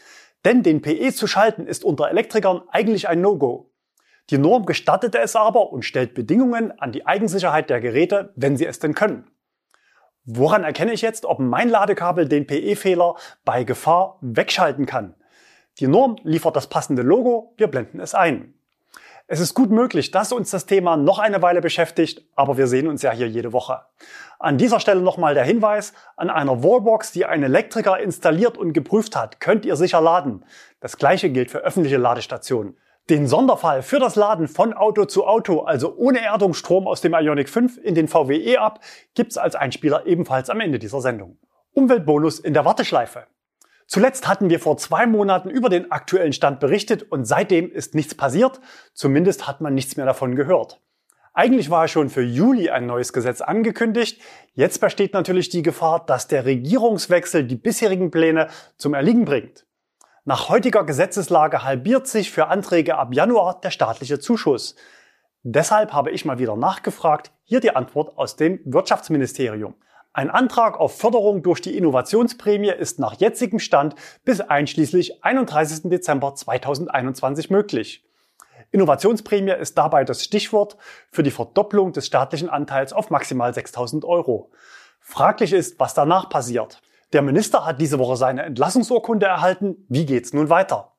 Denn 0.45 0.63
den 0.63 0.83
PE 0.83 1.13
zu 1.13 1.27
schalten 1.27 1.67
ist 1.67 1.85
unter 1.85 2.09
Elektrikern 2.09 2.63
eigentlich 2.71 3.09
ein 3.09 3.21
No-Go. 3.21 3.73
Die 4.31 4.39
Norm 4.39 4.67
gestattete 4.67 5.19
es 5.19 5.37
aber 5.37 5.73
und 5.73 5.85
stellt 5.85 6.15
Bedingungen 6.15 6.73
an 6.79 6.93
die 6.93 7.07
Eigensicherheit 7.07 7.71
der 7.71 7.81
Geräte, 7.81 8.33
wenn 8.37 8.57
sie 8.57 8.67
es 8.67 8.79
denn 8.79 8.95
können. 8.95 9.31
Woran 10.31 10.63
erkenne 10.63 10.93
ich 10.93 11.01
jetzt, 11.01 11.25
ob 11.25 11.39
mein 11.39 11.71
Ladekabel 11.71 12.29
den 12.29 12.47
PE-Fehler 12.47 13.15
bei 13.47 13.65
Gefahr 13.65 14.19
wegschalten 14.21 14.85
kann? 14.85 15.15
Die 15.79 15.87
Norm 15.87 16.17
liefert 16.23 16.55
das 16.55 16.67
passende 16.67 17.01
Logo, 17.01 17.55
wir 17.57 17.69
blenden 17.69 17.99
es 17.99 18.15
ein. 18.15 18.53
Es 19.27 19.41
ist 19.41 19.55
gut 19.55 19.71
möglich, 19.71 20.11
dass 20.11 20.33
uns 20.33 20.51
das 20.51 20.67
Thema 20.67 20.99
noch 20.99 21.19
eine 21.19 21.41
Weile 21.41 21.63
beschäftigt, 21.63 22.27
aber 22.37 22.59
wir 22.59 22.67
sehen 22.67 22.89
uns 22.89 23.01
ja 23.01 23.11
hier 23.11 23.27
jede 23.27 23.55
Woche. 23.55 23.81
An 24.39 24.59
dieser 24.59 24.81
Stelle 24.81 25.01
nochmal 25.01 25.33
der 25.33 25.45
Hinweis, 25.45 25.95
an 26.17 26.29
einer 26.29 26.63
Wallbox, 26.63 27.13
die 27.13 27.25
ein 27.25 27.43
Elektriker 27.43 27.99
installiert 27.99 28.59
und 28.59 28.75
geprüft 28.75 29.17
hat, 29.17 29.41
könnt 29.41 29.65
ihr 29.65 29.77
sicher 29.77 30.03
laden. 30.03 30.45
Das 30.81 30.99
gleiche 30.99 31.31
gilt 31.31 31.51
für 31.51 31.61
öffentliche 31.61 31.97
Ladestationen. 31.97 32.77
Den 33.11 33.27
Sonderfall 33.27 33.81
für 33.81 33.99
das 33.99 34.17
Laden 34.17 34.49
von 34.49 34.75
Auto 34.75 35.07
zu 35.07 35.27
Auto, 35.27 35.61
also 35.61 35.97
ohne 35.97 36.21
Erdungsstrom 36.21 36.87
aus 36.87 37.01
dem 37.01 37.15
Ionic 37.15 37.49
5 37.49 37.79
in 37.79 37.95
den 37.95 38.07
VW 38.07 38.37
E-Up, 38.37 38.81
gibt's 39.15 39.39
als 39.39 39.55
Einspieler 39.55 40.07
ebenfalls 40.07 40.51
am 40.51 40.61
Ende 40.61 40.79
dieser 40.79 41.01
Sendung. 41.01 41.39
Umweltbonus 41.73 42.39
in 42.39 42.53
der 42.53 42.67
Warteschleife. 42.67 43.25
Zuletzt 43.87 44.29
hatten 44.29 44.51
wir 44.51 44.61
vor 44.61 44.77
zwei 44.77 45.07
Monaten 45.07 45.49
über 45.49 45.71
den 45.71 45.91
aktuellen 45.91 46.35
Stand 46.35 46.61
berichtet 46.61 47.03
und 47.11 47.25
seitdem 47.25 47.73
ist 47.73 47.95
nichts 47.95 48.15
passiert, 48.15 48.61
zumindest 48.93 49.49
hat 49.49 49.63
man 49.63 49.75
nichts 49.75 49.97
mehr 49.97 50.05
davon 50.05 50.37
gehört. 50.37 50.83
Eigentlich 51.33 51.71
war 51.71 51.89
schon 51.89 52.11
für 52.11 52.23
Juli 52.23 52.69
ein 52.69 52.85
neues 52.85 53.15
Gesetz 53.15 53.41
angekündigt. 53.41 54.21
Jetzt 54.53 54.83
besteht 54.83 55.15
natürlich 55.15 55.49
die 55.49 55.63
Gefahr, 55.63 56.05
dass 56.05 56.29
der 56.29 56.45
Regierungswechsel 56.45 57.45
die 57.45 57.57
bisherigen 57.57 58.11
Pläne 58.11 58.49
zum 58.77 58.93
Erliegen 58.93 59.25
bringt. 59.25 59.65
Nach 60.29 60.51
heutiger 60.51 60.85
Gesetzeslage 60.85 61.65
halbiert 61.65 62.07
sich 62.07 62.31
für 62.31 62.49
Anträge 62.49 62.99
ab 62.99 63.15
Januar 63.15 63.63
der 63.63 63.71
staatliche 63.71 64.19
Zuschuss. 64.19 64.77
Deshalb 65.43 65.95
habe 65.95 66.11
ich 66.11 66.27
mal 66.27 66.39
wieder 66.39 66.55
nachgefragt. 66.55 67.33
Hier 67.45 67.61
die 67.61 67.75
Antwort 67.75 68.19
aus 68.19 68.37
dem 68.37 68.61
Wirtschaftsministerium. 68.67 69.75
Ein 70.13 70.29
Antrag 70.29 70.79
auf 70.79 70.99
Förderung 70.99 71.43
durch 71.43 71.63
die 71.63 71.79
Innovationsprämie 71.79 72.73
ist 72.73 72.99
nach 72.99 73.15
jetzigem 73.15 73.59
Stand 73.59 73.95
bis 74.27 74.43
einschließlich 74.43 75.25
31. 75.25 75.89
Dezember 75.89 76.35
2021 76.35 77.49
möglich. 77.49 78.05
Innovationsprämie 78.71 79.53
ist 79.53 79.79
dabei 79.79 80.05
das 80.05 80.23
Stichwort 80.23 80.77
für 81.11 81.23
die 81.23 81.31
Verdopplung 81.31 81.95
des 81.95 82.05
staatlichen 82.05 82.51
Anteils 82.51 82.93
auf 82.93 83.09
maximal 83.09 83.55
6000 83.55 84.05
Euro. 84.05 84.51
Fraglich 85.01 85.55
ist, 85.55 85.81
was 85.81 85.95
danach 85.95 86.29
passiert. 86.29 86.83
Der 87.13 87.23
Minister 87.23 87.65
hat 87.65 87.81
diese 87.81 87.99
Woche 87.99 88.17
seine 88.17 88.43
Entlassungsurkunde 88.43 89.27
erhalten. 89.27 89.87
Wie 89.89 90.05
geht's 90.05 90.33
nun 90.33 90.51
weiter? 90.51 90.93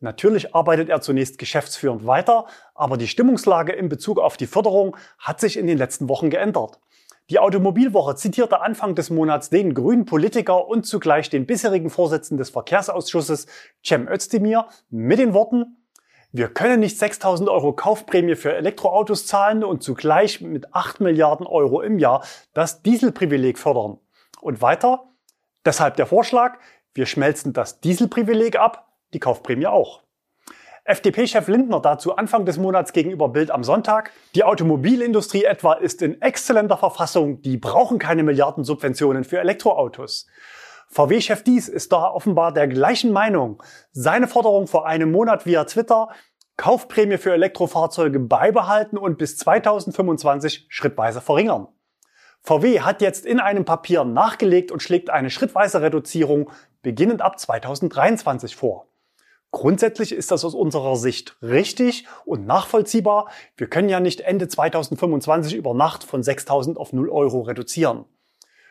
Natürlich 0.00 0.54
arbeitet 0.54 0.88
er 0.88 1.02
zunächst 1.02 1.36
geschäftsführend 1.36 2.06
weiter, 2.06 2.46
aber 2.74 2.96
die 2.96 3.08
Stimmungslage 3.08 3.72
in 3.72 3.90
Bezug 3.90 4.18
auf 4.18 4.38
die 4.38 4.46
Förderung 4.46 4.96
hat 5.18 5.40
sich 5.40 5.58
in 5.58 5.66
den 5.66 5.76
letzten 5.76 6.08
Wochen 6.08 6.30
geändert. 6.30 6.80
Die 7.28 7.38
Automobilwoche 7.38 8.16
zitierte 8.16 8.62
Anfang 8.62 8.94
des 8.94 9.10
Monats 9.10 9.50
den 9.50 9.74
grünen 9.74 10.06
Politiker 10.06 10.66
und 10.66 10.86
zugleich 10.86 11.28
den 11.28 11.44
bisherigen 11.44 11.90
Vorsitzenden 11.90 12.38
des 12.38 12.50
Verkehrsausschusses 12.50 13.46
Cem 13.84 14.08
Özdemir 14.08 14.66
mit 14.88 15.18
den 15.18 15.34
Worten, 15.34 15.76
wir 16.32 16.46
können 16.46 16.78
nicht 16.78 16.96
6000 16.96 17.48
Euro 17.48 17.72
Kaufprämie 17.72 18.36
für 18.36 18.54
Elektroautos 18.54 19.26
zahlen 19.26 19.64
und 19.64 19.82
zugleich 19.82 20.40
mit 20.40 20.72
8 20.72 21.00
Milliarden 21.00 21.44
Euro 21.44 21.80
im 21.80 21.98
Jahr 21.98 22.24
das 22.54 22.82
Dieselprivileg 22.82 23.58
fördern. 23.58 23.98
Und 24.40 24.62
weiter, 24.62 25.09
Deshalb 25.64 25.96
der 25.96 26.06
Vorschlag, 26.06 26.58
wir 26.94 27.06
schmelzen 27.06 27.52
das 27.52 27.80
Dieselprivileg 27.80 28.58
ab, 28.58 28.92
die 29.12 29.20
Kaufprämie 29.20 29.66
auch. 29.66 30.02
FDP-Chef 30.84 31.46
Lindner 31.48 31.80
dazu 31.80 32.16
Anfang 32.16 32.46
des 32.46 32.58
Monats 32.58 32.92
gegenüber 32.92 33.28
Bild 33.28 33.50
am 33.50 33.62
Sonntag. 33.62 34.10
Die 34.34 34.44
Automobilindustrie 34.44 35.44
etwa 35.44 35.74
ist 35.74 36.02
in 36.02 36.20
exzellenter 36.22 36.78
Verfassung, 36.78 37.42
die 37.42 37.58
brauchen 37.58 37.98
keine 37.98 38.22
Milliardensubventionen 38.22 39.24
für 39.24 39.38
Elektroautos. 39.38 40.26
VW-Chef 40.88 41.44
Dies 41.44 41.68
ist 41.68 41.92
da 41.92 42.10
offenbar 42.10 42.52
der 42.52 42.66
gleichen 42.66 43.12
Meinung. 43.12 43.62
Seine 43.92 44.26
Forderung 44.26 44.66
vor 44.66 44.86
einem 44.86 45.12
Monat 45.12 45.46
via 45.46 45.64
Twitter, 45.64 46.08
Kaufprämie 46.56 47.18
für 47.18 47.32
Elektrofahrzeuge 47.32 48.18
beibehalten 48.18 48.98
und 48.98 49.16
bis 49.16 49.36
2025 49.38 50.66
schrittweise 50.68 51.20
verringern. 51.20 51.68
VW 52.42 52.80
hat 52.80 53.02
jetzt 53.02 53.26
in 53.26 53.38
einem 53.38 53.64
Papier 53.64 54.04
nachgelegt 54.04 54.72
und 54.72 54.82
schlägt 54.82 55.10
eine 55.10 55.30
schrittweise 55.30 55.82
Reduzierung 55.82 56.50
beginnend 56.82 57.22
ab 57.22 57.38
2023 57.38 58.56
vor. 58.56 58.86
Grundsätzlich 59.52 60.12
ist 60.12 60.30
das 60.30 60.44
aus 60.44 60.54
unserer 60.54 60.96
Sicht 60.96 61.36
richtig 61.42 62.06
und 62.24 62.46
nachvollziehbar. 62.46 63.28
Wir 63.56 63.68
können 63.68 63.88
ja 63.88 63.98
nicht 63.98 64.20
Ende 64.20 64.46
2025 64.46 65.54
über 65.54 65.74
Nacht 65.74 66.04
von 66.04 66.22
6.000 66.22 66.76
auf 66.76 66.92
0 66.92 67.10
Euro 67.10 67.40
reduzieren. 67.42 68.04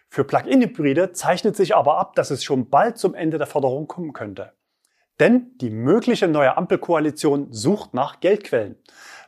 Für 0.07 0.23
Plug-in-Hybride 0.23 1.11
zeichnet 1.11 1.55
sich 1.55 1.75
aber 1.75 1.97
ab, 1.97 2.15
dass 2.15 2.31
es 2.31 2.43
schon 2.43 2.69
bald 2.69 2.97
zum 2.97 3.13
Ende 3.13 3.37
der 3.37 3.45
Förderung 3.45 3.87
kommen 3.87 4.13
könnte. 4.13 4.53
Denn 5.19 5.51
die 5.57 5.69
mögliche 5.69 6.29
neue 6.29 6.57
Ampelkoalition 6.57 7.51
sucht 7.51 7.93
nach 7.93 8.21
Geldquellen. 8.21 8.77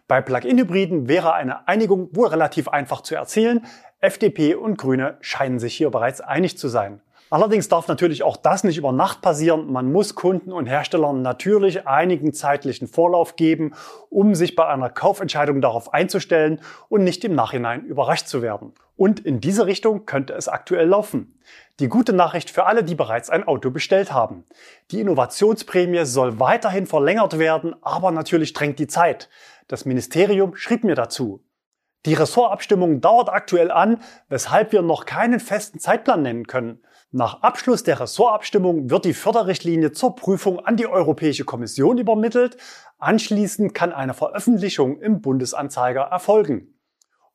Bei 0.08 0.22
Plug-in-Hybriden 0.22 1.08
wäre 1.08 1.34
eine 1.34 1.68
Einigung 1.68 2.16
wohl 2.16 2.28
relativ 2.28 2.70
einfach 2.70 3.02
zu 3.02 3.16
erzielen. 3.16 3.66
FDP 4.02 4.56
und 4.56 4.80
Grüne 4.80 5.18
scheinen 5.22 5.60
sich 5.60 5.76
hier 5.76 5.92
bereits 5.92 6.22
einig 6.22 6.58
zu 6.58 6.68
sein. 6.68 7.02
Allerdings 7.30 7.70
darf 7.70 7.88
natürlich 7.88 8.24
auch 8.24 8.36
das 8.36 8.66
nicht 8.66 8.78
über 8.78 8.92
Nacht 8.92 9.22
passieren. 9.22 9.72
Man 9.72 9.92
muss 9.92 10.16
Kunden 10.16 10.52
und 10.52 10.66
Herstellern 10.66 11.22
natürlich 11.22 11.88
einigen 11.88 12.34
zeitlichen 12.34 12.88
Vorlauf 12.88 13.38
geben, 13.38 13.74
um 14.10 14.36
sich 14.36 14.56
bei 14.56 14.68
einer 14.68 14.90
Kaufentscheidung 14.90 15.62
darauf 15.62 15.94
einzustellen 15.94 16.60
und 16.90 17.06
nicht 17.06 17.24
im 17.24 17.36
Nachhinein 17.36 17.86
überrascht 17.86 18.28
zu 18.28 18.42
werden. 18.42 18.74
Und 18.98 19.20
in 19.20 19.40
diese 19.40 19.68
Richtung 19.68 20.06
könnte 20.06 20.34
es 20.34 20.50
aktuell 20.50 20.88
laufen. 20.88 21.40
Die 21.80 21.88
gute 21.88 22.12
Nachricht 22.12 22.50
für 22.50 22.66
alle, 22.66 22.84
die 22.84 22.96
bereits 22.96 23.30
ein 23.30 23.48
Auto 23.48 23.70
bestellt 23.70 24.12
haben. 24.12 24.44
Die 24.90 25.00
Innovationsprämie 25.00 26.06
soll 26.06 26.40
weiterhin 26.40 26.88
verlängert 26.88 27.40
werden, 27.40 27.76
aber 27.82 28.12
natürlich 28.12 28.54
drängt 28.54 28.78
die 28.80 28.88
Zeit. 28.88 29.30
Das 29.68 29.86
Ministerium 29.86 30.56
schrieb 30.56 30.84
mir 30.84 30.96
dazu. 30.96 31.42
Die 32.06 32.16
Ressortabstimmung 32.16 33.00
dauert 33.00 33.30
aktuell 33.30 33.70
an, 33.70 34.02
weshalb 34.28 34.72
wir 34.72 34.82
noch 34.82 35.06
keinen 35.06 35.40
festen 35.40 35.80
Zeitplan 35.80 36.24
nennen 36.24 36.48
können. 36.48 36.82
Nach 37.12 37.44
Abschluss 37.44 37.84
der 37.84 38.00
Ressortabstimmung 38.00 38.90
wird 38.90 39.06
die 39.06 39.14
Förderrichtlinie 39.14 39.92
zur 39.92 40.16
Prüfung 40.16 40.60
an 40.60 40.78
die 40.78 40.88
Europäische 40.88 41.46
Kommission 41.46 42.00
übermittelt. 42.00 42.58
Anschließend 42.98 43.76
kann 43.76 43.94
eine 43.94 44.16
Veröffentlichung 44.16 45.00
im 45.00 45.22
Bundesanzeiger 45.22 46.02
erfolgen. 46.04 46.80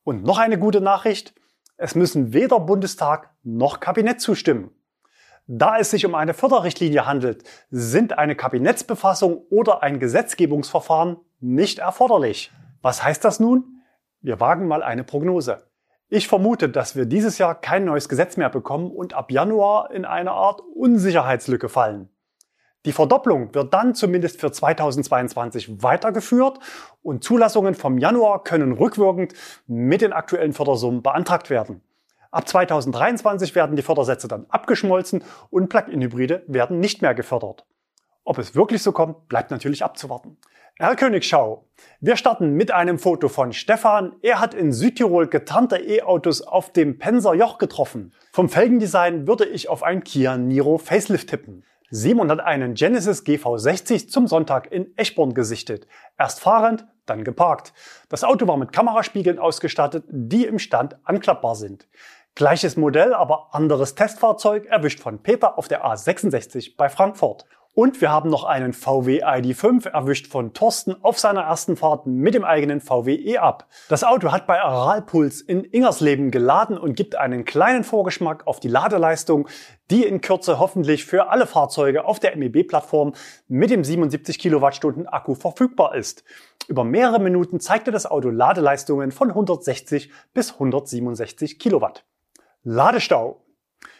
Und 0.03 0.23
noch 0.23 0.37
eine 0.37 0.59
gute 0.59 0.81
Nachricht. 0.81 1.33
Es 1.77 1.95
müssen 1.95 2.33
weder 2.33 2.59
Bundestag 2.59 3.29
noch 3.43 3.79
Kabinett 3.79 4.19
zustimmen. 4.19 4.71
Da 5.45 5.77
es 5.77 5.91
sich 5.91 6.05
um 6.05 6.13
eine 6.13 6.33
Förderrichtlinie 6.33 7.05
handelt, 7.05 7.43
sind 7.69 8.17
eine 8.17 8.35
Kabinettsbefassung 8.35 9.37
oder 9.49 9.81
ein 9.81 9.99
Gesetzgebungsverfahren 9.99 11.17
nicht 11.39 11.79
erforderlich. 11.79 12.51
Was 12.81 13.01
heißt 13.03 13.23
das 13.23 13.39
nun? 13.39 13.76
Wir 14.21 14.39
wagen 14.39 14.67
mal 14.67 14.81
eine 14.81 15.03
Prognose. 15.03 15.67
Ich 16.09 16.27
vermute, 16.27 16.69
dass 16.69 16.95
wir 16.95 17.05
dieses 17.05 17.37
Jahr 17.37 17.53
kein 17.53 17.85
neues 17.85 18.09
Gesetz 18.09 18.35
mehr 18.35 18.49
bekommen 18.49 18.89
und 18.89 19.13
ab 19.13 19.31
Januar 19.31 19.91
in 19.91 20.05
eine 20.05 20.31
Art 20.31 20.61
Unsicherheitslücke 20.73 21.69
fallen. 21.69 22.09
Die 22.85 22.93
Verdopplung 22.93 23.53
wird 23.53 23.73
dann 23.73 23.93
zumindest 23.93 24.39
für 24.39 24.51
2022 24.51 25.83
weitergeführt 25.83 26.59
und 27.03 27.23
Zulassungen 27.23 27.75
vom 27.75 27.99
Januar 27.99 28.43
können 28.43 28.71
rückwirkend 28.71 29.33
mit 29.67 30.01
den 30.01 30.13
aktuellen 30.13 30.53
Fördersummen 30.53 31.03
beantragt 31.03 31.49
werden. 31.49 31.81
Ab 32.31 32.47
2023 32.47 33.53
werden 33.53 33.75
die 33.75 33.81
Fördersätze 33.83 34.27
dann 34.27 34.45
abgeschmolzen 34.49 35.23
und 35.49 35.69
Plug-in-Hybride 35.69 36.43
werden 36.47 36.79
nicht 36.79 37.01
mehr 37.01 37.13
gefördert. 37.13 37.65
Ob 38.23 38.39
es 38.39 38.55
wirklich 38.55 38.81
so 38.81 38.91
kommt, 38.91 39.27
bleibt 39.29 39.51
natürlich 39.51 39.83
abzuwarten. 39.83 40.37
Herr 40.79 40.95
Königschau, 40.95 41.65
wir 42.01 42.17
starten 42.17 42.53
mit 42.53 42.69
einem 42.69 42.99
Foto 42.99 43.29
von 43.29 43.51
Stefan. 43.51 44.15
Er 44.21 44.39
hat 44.39 44.53
in 44.53 44.71
Südtirol 44.71 45.25
getarnte 45.25 45.77
E-Autos 45.77 46.43
auf 46.43 46.71
dem 46.71 46.99
Penser 46.99 47.33
Joch 47.33 47.57
getroffen. 47.57 48.13
Vom 48.31 48.47
Felgendesign 48.47 49.25
würde 49.25 49.45
ich 49.45 49.69
auf 49.69 49.81
ein 49.81 50.03
Kia 50.03 50.37
Niro 50.37 50.77
Facelift 50.77 51.31
tippen. 51.31 51.65
Simon 51.89 52.29
hat 52.29 52.41
einen 52.41 52.75
Genesis 52.75 53.23
GV60 53.23 54.07
zum 54.07 54.27
Sonntag 54.27 54.71
in 54.71 54.95
Eschborn 54.97 55.33
gesichtet. 55.33 55.87
Erst 56.15 56.41
fahrend, 56.41 56.85
dann 57.07 57.23
geparkt. 57.23 57.73
Das 58.09 58.23
Auto 58.23 58.47
war 58.47 58.57
mit 58.57 58.71
Kameraspiegeln 58.71 59.39
ausgestattet, 59.39 60.03
die 60.09 60.45
im 60.45 60.59
Stand 60.59 60.95
anklappbar 61.05 61.55
sind. 61.55 61.87
Gleiches 62.35 62.77
Modell, 62.77 63.15
aber 63.15 63.47
anderes 63.55 63.95
Testfahrzeug 63.95 64.67
erwischt 64.67 64.99
von 64.99 65.23
Peter 65.23 65.57
auf 65.57 65.67
der 65.67 65.83
A66 65.83 66.75
bei 66.77 66.87
Frankfurt. 66.87 67.45
Und 67.77 68.01
wir 68.01 68.09
haben 68.09 68.31
noch 68.31 68.43
einen 68.43 68.73
VW 68.73 69.23
ID5 69.23 69.89
erwischt 69.89 70.25
von 70.25 70.51
Thorsten 70.51 70.95
auf 71.03 71.19
seiner 71.19 71.41
ersten 71.41 71.77
Fahrt 71.77 72.07
mit 72.07 72.33
dem 72.33 72.43
eigenen 72.43 72.81
VW 72.81 73.13
E-Up. 73.13 73.67
Das 73.87 74.03
Auto 74.03 74.31
hat 74.31 74.47
bei 74.47 74.59
Aralpuls 74.59 75.41
in 75.41 75.63
Ingersleben 75.63 76.31
geladen 76.31 76.79
und 76.79 76.95
gibt 76.95 77.15
einen 77.15 77.45
kleinen 77.45 77.83
Vorgeschmack 77.83 78.47
auf 78.47 78.59
die 78.59 78.67
Ladeleistung, 78.67 79.47
die 79.91 80.05
in 80.05 80.21
Kürze 80.21 80.57
hoffentlich 80.57 81.05
für 81.05 81.29
alle 81.29 81.45
Fahrzeuge 81.45 82.05
auf 82.05 82.19
der 82.19 82.35
MEB-Plattform 82.35 83.13
mit 83.47 83.69
dem 83.69 83.83
77 83.83 84.39
Kilowattstunden 84.39 85.07
Akku 85.07 85.35
verfügbar 85.35 85.93
ist. 85.93 86.23
Über 86.67 86.83
mehrere 86.83 87.19
Minuten 87.19 87.59
zeigte 87.59 87.91
das 87.91 88.07
Auto 88.07 88.31
Ladeleistungen 88.31 89.11
von 89.11 89.29
160 89.29 90.11
bis 90.33 90.53
167 90.53 91.59
Kilowatt. 91.59 92.05
Ladestau 92.63 93.43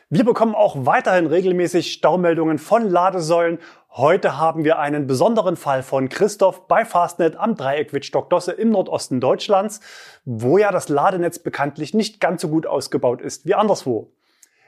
wir 0.10 0.24
bekommen 0.24 0.56
auch 0.56 0.86
weiterhin 0.86 1.28
regelmäßig 1.28 1.91
Staumeldungen 1.91 2.60
von 2.60 2.89
Ladesäulen. 2.89 3.60
Heute 3.89 4.38
haben 4.38 4.63
wir 4.63 4.80
einen 4.80 5.06
besonderen 5.06 5.58
Fall 5.58 5.84
von 5.84 6.08
Christoph 6.08 6.65
bei 6.70 6.86
Fastnet 6.86 7.36
am 7.36 7.56
Dreieck 7.56 7.91
Wittstock-Dosse 7.91 8.54
im 8.54 8.70
Nordosten 8.70 9.20
Deutschlands, 9.20 9.82
wo 10.24 10.58
ja 10.58 10.72
das 10.72 10.88
Ladenetz 10.88 11.39
bekanntlich 11.39 11.93
nicht 11.93 12.22
ganz 12.22 12.41
so 12.41 12.48
gut 12.48 12.65
ausgebaut 12.65 13.22
ist 13.22 13.46
wie 13.46 13.56
anderswo. 13.56 14.13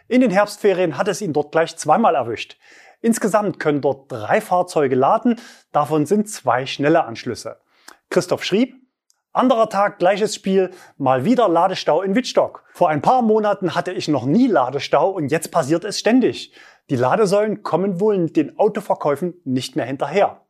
In 0.09 0.19
den 0.19 0.31
Herbstferien 0.31 0.97
hat 0.97 1.07
es 1.07 1.21
ihn 1.21 1.31
dort 1.31 1.53
gleich 1.53 1.77
zweimal 1.77 2.15
erwischt. 2.15 2.57
Insgesamt 3.01 3.61
können 3.61 3.79
dort 3.79 4.11
drei 4.11 4.41
Fahrzeuge 4.41 4.95
laden, 4.95 5.39
davon 5.71 6.05
sind 6.05 6.27
zwei 6.27 6.65
schnelle 6.65 7.05
Anschlüsse. 7.05 7.61
Christoph 8.09 8.43
schrieb, 8.43 8.75
anderer 9.39 9.69
Tag, 9.69 9.97
gleiches 9.97 10.35
Spiel, 10.35 10.69
mal 10.97 11.25
wieder 11.25 11.47
Ladestau 11.47 12.01
in 12.01 12.13
Wittstock. 12.13 12.63
Vor 12.73 12.89
ein 12.89 13.01
paar 13.01 13.21
Monaten 13.21 13.73
hatte 13.73 13.91
ich 13.91 14.07
noch 14.07 14.25
nie 14.25 14.47
Ladestau 14.47 15.09
und 15.09 15.31
jetzt 15.31 15.51
passiert 15.51 15.85
es 15.85 15.97
ständig. 15.97 16.53
Die 16.89 16.95
Ladesäulen 16.95 17.63
kommen 17.63 17.99
wohl 17.99 18.29
den 18.29 18.59
Autoverkäufen 18.59 19.35
nicht 19.45 19.75
mehr 19.75 19.85
hinterher. 19.85 20.41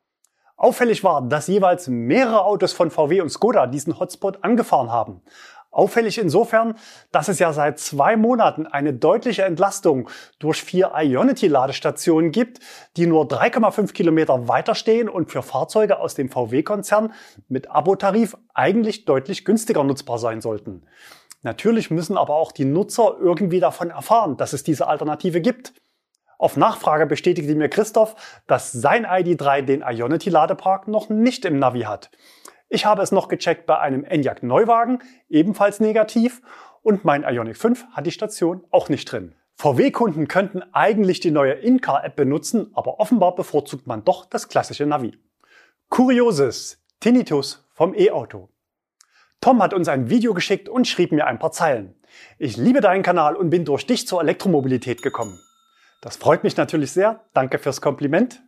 Auffällig 0.58 1.06
war, 1.06 1.22
dass 1.22 1.48
jeweils 1.48 1.88
mehrere 1.88 2.44
Autos 2.44 2.74
von 2.74 2.92
VW 2.92 3.22
und 3.22 3.30
Skoda 3.30 3.68
diesen 3.68 3.98
Hotspot 3.98 4.44
angefahren 4.44 4.92
haben. 4.92 5.22
Auffällig 5.72 6.18
insofern, 6.18 6.76
dass 7.12 7.28
es 7.28 7.38
ja 7.38 7.54
seit 7.54 7.78
zwei 7.78 8.18
Monaten 8.18 8.66
eine 8.66 8.92
deutliche 8.92 9.44
Entlastung 9.44 10.10
durch 10.40 10.64
vier 10.64 10.94
Ionity-Ladestationen 10.96 12.32
gibt, 12.32 12.60
die 12.98 13.06
nur 13.06 13.26
3,5 13.26 13.94
Kilometer 13.94 14.48
weiter 14.48 14.74
stehen 14.74 15.10
und 15.10 15.32
für 15.32 15.44
Fahrzeuge 15.44 16.00
aus 16.00 16.16
dem 16.16 16.30
VW-Konzern 16.30 17.14
mit 17.48 17.70
Abo-Tarif 17.70 18.36
eigentlich 18.54 19.06
deutlich 19.06 19.46
günstiger 19.46 19.84
nutzbar 19.84 20.18
sein 20.18 20.42
sollten. 20.42 20.88
Natürlich 21.44 21.92
müssen 21.92 22.18
aber 22.18 22.36
auch 22.36 22.52
die 22.52 22.66
Nutzer 22.66 23.16
irgendwie 23.20 23.60
davon 23.60 23.92
erfahren, 23.92 24.38
dass 24.38 24.54
es 24.54 24.64
diese 24.64 24.88
Alternative 24.88 25.40
gibt. 25.40 25.74
Auf 26.40 26.58
Nachfrage 26.58 27.06
bestätigte 27.06 27.54
mir 27.54 27.70
Christoph, 27.70 28.16
dass 28.48 28.72
sein 28.72 29.06
ID3 29.06 29.62
den 29.62 29.82
Ionity-Ladepark 29.82 30.88
noch 30.88 31.10
nicht 31.10 31.46
im 31.46 31.60
Navi 31.60 31.82
hat. 31.82 32.10
Ich 32.72 32.86
habe 32.86 33.02
es 33.02 33.12
noch 33.12 33.28
gecheckt 33.28 33.66
bei 33.66 33.80
einem 33.80 34.04
Enyaq 34.04 34.44
Neuwagen, 34.44 35.00
ebenfalls 35.28 35.80
negativ. 35.80 36.42
Und 36.84 37.04
mein 37.04 37.24
Ioniq 37.24 37.58
5 37.58 37.88
hat 37.92 38.06
die 38.06 38.12
Station 38.12 38.64
auch 38.70 38.90
nicht 38.90 39.12
drin. 39.12 39.36
VW-Kunden 39.56 40.28
könnten 40.28 40.64
eigentlich 40.72 41.20
die 41.20 41.32
neue 41.32 41.54
In-Car-App 41.54 42.16
benutzen, 42.16 42.72
aber 42.74 43.00
offenbar 43.00 43.36
bevorzugt 43.36 43.88
man 43.88 44.06
doch 44.06 44.26
das 44.26 44.48
klassische 44.48 44.86
Navi. 44.86 45.18
Kurioses, 45.90 46.82
Tinnitus 47.00 47.68
vom 47.74 47.96
E-Auto. 47.96 48.50
Tom 49.42 49.64
hat 49.64 49.74
uns 49.74 49.88
ein 49.88 50.10
Video 50.10 50.34
geschickt 50.34 50.70
und 50.70 50.88
schrieb 50.88 51.12
mir 51.12 51.26
ein 51.26 51.40
paar 51.40 51.52
Zeilen. 51.52 51.96
Ich 52.38 52.56
liebe 52.56 52.82
deinen 52.82 53.04
Kanal 53.04 53.36
und 53.36 53.50
bin 53.50 53.66
durch 53.66 53.88
dich 53.88 54.08
zur 54.08 54.22
Elektromobilität 54.22 55.02
gekommen. 55.02 55.40
Das 56.02 56.18
freut 56.18 56.44
mich 56.44 56.56
natürlich 56.56 56.92
sehr. 56.92 57.26
Danke 57.34 57.58
fürs 57.58 57.82
Kompliment. 57.82 58.42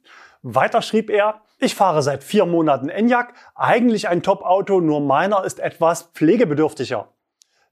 Weiter 0.43 0.81
schrieb 0.81 1.10
er, 1.10 1.41
ich 1.62 1.76
fahre 1.76 2.02
seit 2.02 2.24
vier 2.24 2.45
Monaten 2.45 2.89
Enyaq, 2.89 3.34
eigentlich 3.56 4.08
ein 4.08 4.24
Top-Auto, 4.24 4.82
nur 4.82 5.00
meiner 5.00 5.43
ist 5.45 5.60
etwas 5.60 6.10
pflegebedürftiger. 6.13 7.08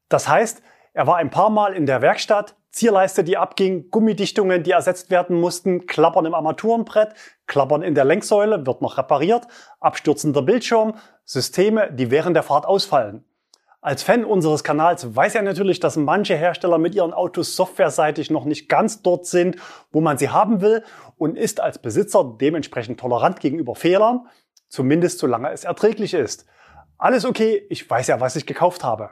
Das 0.10 0.28
heißt, 0.28 0.62
er 0.94 1.08
war 1.08 1.18
ein 1.18 1.30
paar 1.30 1.50
Mal 1.50 1.74
in 1.74 1.86
der 1.86 2.02
Werkstatt, 2.02 2.56
Zierleiste, 2.72 3.24
die 3.24 3.38
abging, 3.38 3.90
Gummidichtungen, 3.90 4.62
die 4.62 4.72
ersetzt 4.72 5.10
werden 5.10 5.40
mussten, 5.40 5.88
Klappern 5.88 6.26
im 6.26 6.36
Armaturenbrett, 6.36 7.16
Klappern 7.48 7.82
in 7.82 7.96
der 7.96 8.06
Lenksäule, 8.06 8.66
wird 8.66 8.82
noch 8.82 8.98
repariert, 8.98 9.48
abstürzender 9.80 10.44
Bildschirm, 10.44 10.94
Systeme, 11.26 11.92
die 11.92 12.12
während 12.12 12.36
der 12.36 12.44
Fahrt 12.44 12.68
ausfallen. 12.68 13.26
Als 13.82 14.04
Fan 14.04 14.26
unseres 14.26 14.66
Kanals 14.66 15.16
weiß 15.16 15.36
er 15.36 15.42
natürlich, 15.42 15.80
dass 15.80 15.96
manche 15.96 16.36
Hersteller 16.36 16.78
mit 16.78 16.96
ihren 16.96 17.14
Autos 17.14 17.56
softwareseitig 17.56 18.30
noch 18.30 18.44
nicht 18.44 18.68
ganz 18.68 19.02
dort 19.02 19.26
sind, 19.26 19.56
wo 19.94 20.02
man 20.02 20.18
sie 20.18 20.30
haben 20.30 20.60
will 20.60 20.84
und 21.18 21.38
ist 21.38 21.62
als 21.62 21.80
Besitzer 21.80 22.36
dementsprechend 22.42 23.00
tolerant 23.00 23.40
gegenüber 23.40 23.76
Fehlern, 23.76 24.28
zumindest 24.68 25.20
solange 25.20 25.52
es 25.52 25.64
erträglich 25.64 26.14
ist. 26.14 26.46
Alles 26.98 27.24
okay, 27.24 27.66
ich 27.70 27.90
weiß 27.90 28.08
ja, 28.08 28.20
was 28.20 28.36
ich 28.36 28.46
gekauft 28.46 28.84
habe. 28.84 29.12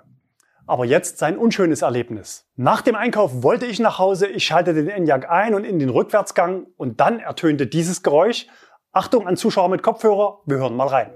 Aber 0.66 0.84
jetzt 0.84 1.18
sein 1.18 1.38
unschönes 1.38 1.82
Erlebnis. 1.82 2.46
Nach 2.58 2.82
dem 2.82 2.96
Einkauf 2.96 3.44
wollte 3.44 3.66
ich 3.66 3.80
nach 3.80 4.00
Hause, 4.00 4.28
ich 4.28 4.44
schaltete 4.44 4.84
den 4.84 4.90
Enyaq 4.90 5.30
ein 5.30 5.56
und 5.56 5.64
in 5.64 5.80
den 5.80 5.88
Rückwärtsgang 5.88 6.68
und 6.76 7.00
dann 7.00 7.22
ertönte 7.22 7.68
dieses 7.68 8.04
Geräusch. 8.04 8.48
Achtung 8.92 9.28
an 9.28 9.38
Zuschauer 9.38 9.70
mit 9.70 9.82
Kopfhörer, 9.82 10.42
wir 10.46 10.58
hören 10.58 10.76
mal 10.76 10.88
rein. 10.88 11.12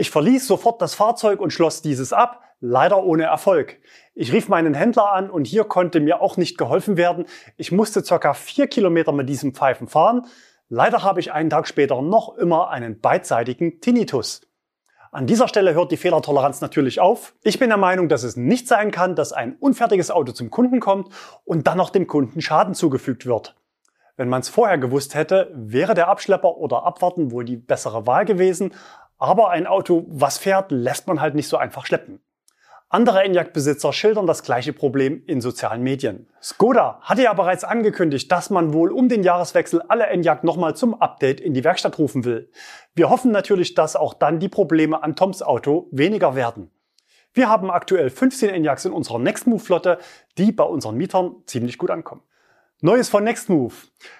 Ich 0.00 0.12
verließ 0.12 0.46
sofort 0.46 0.80
das 0.80 0.94
Fahrzeug 0.94 1.40
und 1.40 1.52
schloss 1.52 1.82
dieses 1.82 2.12
ab, 2.12 2.40
leider 2.60 3.02
ohne 3.02 3.24
Erfolg. 3.24 3.78
Ich 4.14 4.32
rief 4.32 4.48
meinen 4.48 4.72
Händler 4.72 5.10
an 5.10 5.28
und 5.28 5.44
hier 5.44 5.64
konnte 5.64 5.98
mir 5.98 6.22
auch 6.22 6.36
nicht 6.36 6.56
geholfen 6.56 6.96
werden. 6.96 7.24
Ich 7.56 7.72
musste 7.72 8.04
circa 8.04 8.32
vier 8.32 8.68
Kilometer 8.68 9.10
mit 9.10 9.28
diesem 9.28 9.54
Pfeifen 9.54 9.88
fahren. 9.88 10.26
Leider 10.68 11.02
habe 11.02 11.18
ich 11.18 11.32
einen 11.32 11.50
Tag 11.50 11.66
später 11.66 12.00
noch 12.00 12.36
immer 12.36 12.70
einen 12.70 13.00
beidseitigen 13.00 13.80
Tinnitus. 13.80 14.42
An 15.10 15.26
dieser 15.26 15.48
Stelle 15.48 15.74
hört 15.74 15.90
die 15.90 15.96
Fehlertoleranz 15.96 16.60
natürlich 16.60 17.00
auf. 17.00 17.34
Ich 17.42 17.58
bin 17.58 17.70
der 17.70 17.76
Meinung, 17.76 18.08
dass 18.08 18.22
es 18.22 18.36
nicht 18.36 18.68
sein 18.68 18.92
kann, 18.92 19.16
dass 19.16 19.32
ein 19.32 19.56
unfertiges 19.58 20.12
Auto 20.12 20.30
zum 20.30 20.48
Kunden 20.48 20.78
kommt 20.78 21.12
und 21.44 21.66
dann 21.66 21.76
noch 21.76 21.90
dem 21.90 22.06
Kunden 22.06 22.40
Schaden 22.40 22.74
zugefügt 22.74 23.26
wird. 23.26 23.56
Wenn 24.16 24.28
man 24.28 24.42
es 24.42 24.48
vorher 24.48 24.78
gewusst 24.78 25.14
hätte, 25.14 25.50
wäre 25.54 25.94
der 25.94 26.08
Abschlepper 26.08 26.56
oder 26.56 26.84
Abwarten 26.84 27.32
wohl 27.32 27.44
die 27.44 27.56
bessere 27.56 28.06
Wahl 28.06 28.24
gewesen, 28.24 28.72
aber 29.18 29.50
ein 29.50 29.66
Auto, 29.66 30.06
was 30.08 30.38
fährt, 30.38 30.70
lässt 30.70 31.06
man 31.06 31.20
halt 31.20 31.34
nicht 31.34 31.48
so 31.48 31.56
einfach 31.56 31.86
schleppen. 31.86 32.20
Andere 32.90 33.22
Enyaq-Besitzer 33.22 33.92
schildern 33.92 34.26
das 34.26 34.42
gleiche 34.42 34.72
Problem 34.72 35.22
in 35.26 35.42
sozialen 35.42 35.82
Medien. 35.82 36.26
Skoda 36.42 37.00
hatte 37.02 37.22
ja 37.22 37.34
bereits 37.34 37.62
angekündigt, 37.62 38.32
dass 38.32 38.48
man 38.48 38.72
wohl 38.72 38.92
um 38.92 39.10
den 39.10 39.22
Jahreswechsel 39.22 39.82
alle 39.88 40.06
Enyaq 40.06 40.42
nochmal 40.42 40.74
zum 40.74 40.98
Update 40.98 41.38
in 41.38 41.52
die 41.52 41.64
Werkstatt 41.64 41.98
rufen 41.98 42.24
will. 42.24 42.50
Wir 42.94 43.10
hoffen 43.10 43.30
natürlich, 43.30 43.74
dass 43.74 43.94
auch 43.94 44.14
dann 44.14 44.38
die 44.38 44.48
Probleme 44.48 45.02
an 45.02 45.16
Toms 45.16 45.42
Auto 45.42 45.88
weniger 45.90 46.34
werden. 46.34 46.70
Wir 47.34 47.50
haben 47.50 47.70
aktuell 47.70 48.08
15 48.08 48.48
Enyaqs 48.48 48.86
in 48.86 48.92
unserer 48.92 49.18
Nextmove-Flotte, 49.18 49.98
die 50.38 50.50
bei 50.50 50.64
unseren 50.64 50.96
Mietern 50.96 51.36
ziemlich 51.44 51.76
gut 51.76 51.90
ankommen. 51.90 52.22
Neues 52.80 53.08
von 53.08 53.24
Nextmove. 53.24 53.74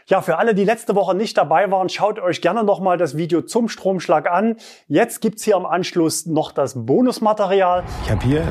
Ja, 0.09 0.21
für 0.21 0.37
alle, 0.37 0.53
die 0.53 0.64
letzte 0.64 0.97
Woche 0.97 1.14
nicht 1.14 1.38
dabei 1.38 1.71
waren, 1.71 1.88
schaut 1.88 2.18
euch 2.18 2.40
gerne 2.40 2.64
nochmal 2.64 2.99
das 2.99 3.16
Video 3.16 3.40
zum 3.42 3.68
Stromschlag 3.68 4.29
an. 4.29 4.57
Jetzt 4.88 5.21
gibt's 5.21 5.44
hier 5.44 5.55
im 5.55 5.64
Anschluss 5.64 6.27
noch 6.27 6.51
das 6.51 6.75
Bonusmaterial. 6.75 7.85
Ich 8.03 8.11
habe 8.11 8.25
hier 8.25 8.42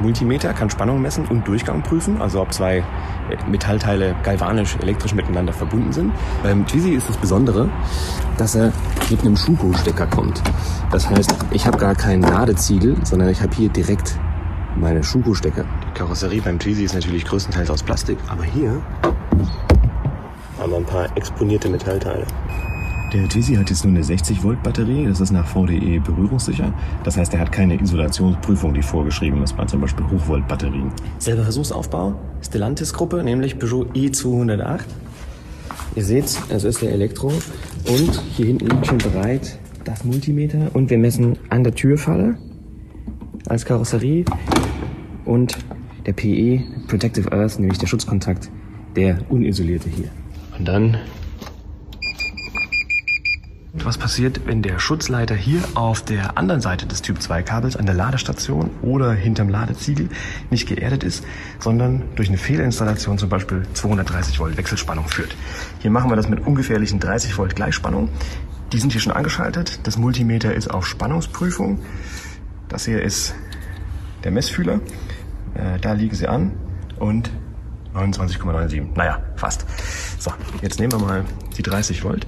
Multimeter, 0.00 0.54
kann 0.54 0.70
Spannung 0.70 1.02
messen 1.02 1.26
und 1.28 1.46
Durchgang 1.46 1.82
prüfen, 1.82 2.22
also 2.22 2.40
ob 2.40 2.54
zwei 2.54 2.78
äh, 2.78 2.84
Metallteile 3.46 4.16
galvanisch, 4.22 4.76
elektrisch 4.80 5.12
miteinander 5.12 5.52
verbunden 5.52 5.92
sind. 5.92 6.14
Beim 6.42 6.66
Twizy 6.66 6.94
ist 6.94 7.10
das 7.10 7.18
Besondere, 7.18 7.68
dass 8.38 8.54
er 8.54 8.72
mit 9.10 9.20
einem 9.20 9.36
Schuko-Stecker 9.36 10.06
kommt. 10.06 10.42
Das 10.90 11.10
heißt, 11.10 11.36
ich 11.50 11.66
habe 11.66 11.76
gar 11.76 11.94
keinen 11.94 12.22
Ladeziegel, 12.22 12.96
sondern 13.04 13.28
ich 13.28 13.42
habe 13.42 13.54
hier 13.54 13.68
direkt 13.68 14.18
meine 14.76 15.02
Schuko-Stecker. 15.02 15.64
Die 15.88 15.98
Karosserie 15.98 16.40
beim 16.40 16.58
Twizy 16.58 16.84
ist 16.84 16.94
natürlich 16.94 17.24
größtenteils 17.24 17.70
aus 17.70 17.82
Plastik, 17.82 18.18
aber 18.28 18.44
hier 18.44 18.82
haben 20.58 20.70
wir 20.70 20.78
ein 20.78 20.84
paar 20.84 21.16
exponierte 21.16 21.68
Metallteile. 21.68 22.26
Der 23.12 23.28
Twizy 23.28 23.54
hat 23.54 23.70
jetzt 23.70 23.84
nur 23.84 23.94
eine 23.94 24.02
60 24.02 24.42
Volt 24.42 24.60
Batterie, 24.64 25.06
das 25.06 25.20
ist 25.20 25.30
nach 25.30 25.46
VDE 25.46 26.00
berührungssicher. 26.00 26.72
Das 27.04 27.16
heißt, 27.16 27.32
er 27.34 27.40
hat 27.40 27.52
keine 27.52 27.80
Isolationsprüfung, 27.80 28.74
die 28.74 28.82
vorgeschrieben 28.82 29.40
ist 29.44 29.56
bei 29.56 29.64
zum 29.66 29.80
Beispiel 29.80 30.04
Hochvolt 30.10 30.48
Batterien. 30.48 30.90
Selber 31.18 31.44
Versuchsaufbau, 31.44 32.14
Stellantis 32.42 32.92
Gruppe, 32.92 33.22
nämlich 33.22 33.58
Peugeot 33.58 33.86
E208. 33.94 34.80
Ihr 35.94 36.04
seht, 36.04 36.24
es 36.48 36.64
ist 36.64 36.82
der 36.82 36.90
Elektro 36.90 37.28
und 37.28 38.20
hier 38.34 38.46
hinten 38.46 38.66
liegt 38.66 38.86
schon 38.86 38.98
bereit 38.98 39.60
das 39.84 40.04
Multimeter 40.04 40.70
und 40.72 40.90
wir 40.90 40.98
messen 40.98 41.38
an 41.50 41.62
der 41.62 41.74
Türfalle 41.74 42.36
als 43.48 43.64
Karosserie 43.64 44.24
und 45.24 45.56
der 46.06 46.12
PE 46.12 46.62
Protective 46.88 47.32
Earth, 47.32 47.58
nämlich 47.58 47.78
der 47.78 47.86
Schutzkontakt, 47.86 48.50
der 48.96 49.18
unisolierte 49.30 49.88
hier. 49.88 50.10
Und 50.58 50.66
dann 50.68 50.98
was 53.84 53.98
passiert, 53.98 54.46
wenn 54.46 54.62
der 54.62 54.78
Schutzleiter 54.78 55.34
hier 55.34 55.60
auf 55.74 56.02
der 56.02 56.38
anderen 56.38 56.60
Seite 56.60 56.86
des 56.86 57.02
Typ 57.02 57.20
2 57.20 57.42
Kabels 57.42 57.76
an 57.76 57.86
der 57.86 57.94
Ladestation 57.94 58.70
oder 58.82 59.12
hinterm 59.12 59.48
Ladeziegel 59.48 60.08
nicht 60.50 60.68
geerdet 60.68 61.04
ist, 61.04 61.24
sondern 61.58 62.02
durch 62.14 62.28
eine 62.28 62.38
Fehlinstallation 62.38 63.18
zum 63.18 63.28
Beispiel 63.28 63.62
230 63.74 64.38
Volt 64.38 64.56
Wechselspannung 64.56 65.08
führt. 65.08 65.36
Hier 65.80 65.90
machen 65.90 66.10
wir 66.10 66.16
das 66.16 66.28
mit 66.28 66.46
ungefährlichen 66.46 67.00
30 67.00 67.36
Volt 67.36 67.56
Gleichspannung. 67.56 68.08
Die 68.72 68.78
sind 68.78 68.92
hier 68.92 69.00
schon 69.00 69.12
angeschaltet. 69.12 69.80
Das 69.82 69.98
Multimeter 69.98 70.54
ist 70.54 70.70
auf 70.70 70.86
Spannungsprüfung. 70.86 71.80
Das 72.68 72.86
hier 72.86 73.02
ist 73.02 73.34
der 74.24 74.30
Messfühler. 74.30 74.80
Äh, 75.54 75.78
da 75.80 75.92
liegen 75.92 76.14
sie 76.14 76.26
an 76.26 76.52
und 76.98 77.30
29,97. 77.94 78.96
Naja, 78.96 79.22
fast. 79.36 79.64
So, 80.18 80.32
jetzt 80.62 80.80
nehmen 80.80 80.92
wir 80.92 80.98
mal 80.98 81.24
die 81.56 81.62
30 81.62 82.02
Volt, 82.04 82.26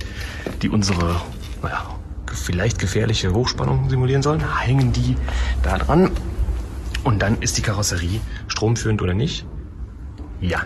die 0.63 0.69
unsere, 0.69 1.21
naja, 1.63 1.85
vielleicht 2.33 2.79
gefährliche 2.79 3.33
Hochspannung 3.33 3.89
simulieren 3.89 4.23
sollen. 4.23 4.43
Hängen 4.61 4.93
die 4.93 5.17
da 5.63 5.79
dran 5.79 6.11
und 7.05 7.21
dann 7.23 7.39
ist 7.41 7.59
die 7.59 7.63
Karosserie 7.63 8.21
stromführend 8.49 9.03
oder 9.03 9.15
nicht? 9.15 9.47
Ja. 10.41 10.63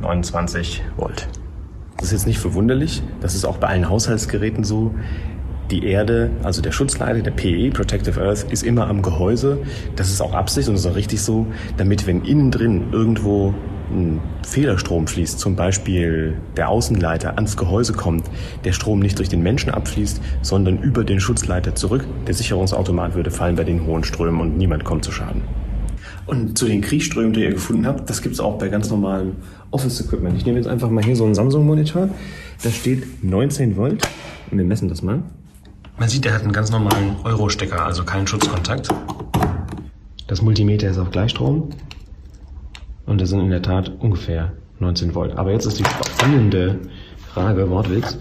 29 0.00 0.84
Volt. 0.96 1.28
Das 1.96 2.06
ist 2.06 2.12
jetzt 2.12 2.26
nicht 2.26 2.38
verwunderlich. 2.38 3.02
Das 3.20 3.34
ist 3.34 3.44
auch 3.44 3.56
bei 3.56 3.68
allen 3.68 3.88
Haushaltsgeräten 3.88 4.64
so. 4.64 4.94
Die 5.70 5.84
Erde, 5.84 6.30
also 6.44 6.62
der 6.62 6.70
Schutzleiter, 6.70 7.20
der 7.22 7.32
PE, 7.32 7.70
Protective 7.70 8.20
Earth, 8.20 8.46
ist 8.52 8.62
immer 8.62 8.86
am 8.86 9.02
Gehäuse. 9.02 9.58
Das 9.96 10.10
ist 10.10 10.20
auch 10.20 10.32
Absicht 10.32 10.68
und 10.68 10.76
ist 10.76 10.86
auch 10.86 10.94
richtig 10.94 11.20
so, 11.20 11.46
damit 11.76 12.06
wenn 12.06 12.24
innen 12.24 12.52
drin 12.52 12.84
irgendwo 12.92 13.52
ein 13.90 14.20
Fehlerstrom 14.46 15.06
fließt, 15.08 15.40
zum 15.40 15.56
Beispiel 15.56 16.36
der 16.56 16.68
Außenleiter 16.68 17.34
ans 17.34 17.56
Gehäuse 17.56 17.92
kommt, 17.94 18.30
der 18.64 18.72
Strom 18.72 19.00
nicht 19.00 19.18
durch 19.18 19.28
den 19.28 19.42
Menschen 19.42 19.70
abfließt, 19.70 20.20
sondern 20.42 20.78
über 20.82 21.02
den 21.02 21.18
Schutzleiter 21.18 21.74
zurück. 21.74 22.04
Der 22.26 22.34
Sicherungsautomat 22.34 23.14
würde 23.14 23.32
fallen 23.32 23.56
bei 23.56 23.64
den 23.64 23.86
hohen 23.86 24.04
Strömen 24.04 24.40
und 24.40 24.56
niemand 24.56 24.84
kommt 24.84 25.04
zu 25.04 25.10
Schaden. 25.10 25.42
Und 26.26 26.58
zu 26.58 26.66
den 26.66 26.80
Kriechströmen, 26.80 27.32
die 27.32 27.42
ihr 27.42 27.52
gefunden 27.52 27.86
habt, 27.86 28.08
das 28.10 28.22
gibt 28.22 28.34
es 28.34 28.40
auch 28.40 28.58
bei 28.58 28.68
ganz 28.68 28.90
normalem 28.90 29.32
Office-Equipment. 29.70 30.36
Ich 30.36 30.44
nehme 30.44 30.58
jetzt 30.58 30.68
einfach 30.68 30.90
mal 30.90 31.04
hier 31.04 31.16
so 31.16 31.24
einen 31.24 31.34
Samsung-Monitor. 31.34 32.08
Da 32.62 32.70
steht 32.70 33.24
19 33.24 33.76
Volt 33.76 34.06
und 34.50 34.58
wir 34.58 34.64
messen 34.64 34.88
das 34.88 35.02
mal. 35.02 35.22
Man 35.98 36.10
sieht, 36.10 36.26
der 36.26 36.34
hat 36.34 36.42
einen 36.42 36.52
ganz 36.52 36.70
normalen 36.70 37.16
Euro-Stecker, 37.24 37.86
also 37.86 38.04
keinen 38.04 38.26
Schutzkontakt. 38.26 38.88
Das 40.26 40.42
Multimeter 40.42 40.90
ist 40.90 40.98
auf 40.98 41.10
Gleichstrom. 41.10 41.70
Und 43.06 43.20
das 43.20 43.30
sind 43.30 43.40
in 43.40 43.48
der 43.48 43.62
Tat 43.62 43.90
ungefähr 44.00 44.52
19 44.78 45.14
Volt. 45.14 45.38
Aber 45.38 45.52
jetzt 45.52 45.64
ist 45.64 45.78
die 45.78 45.84
spannende 45.84 46.80
Frage, 47.32 47.70
Wortwitz. 47.70 48.18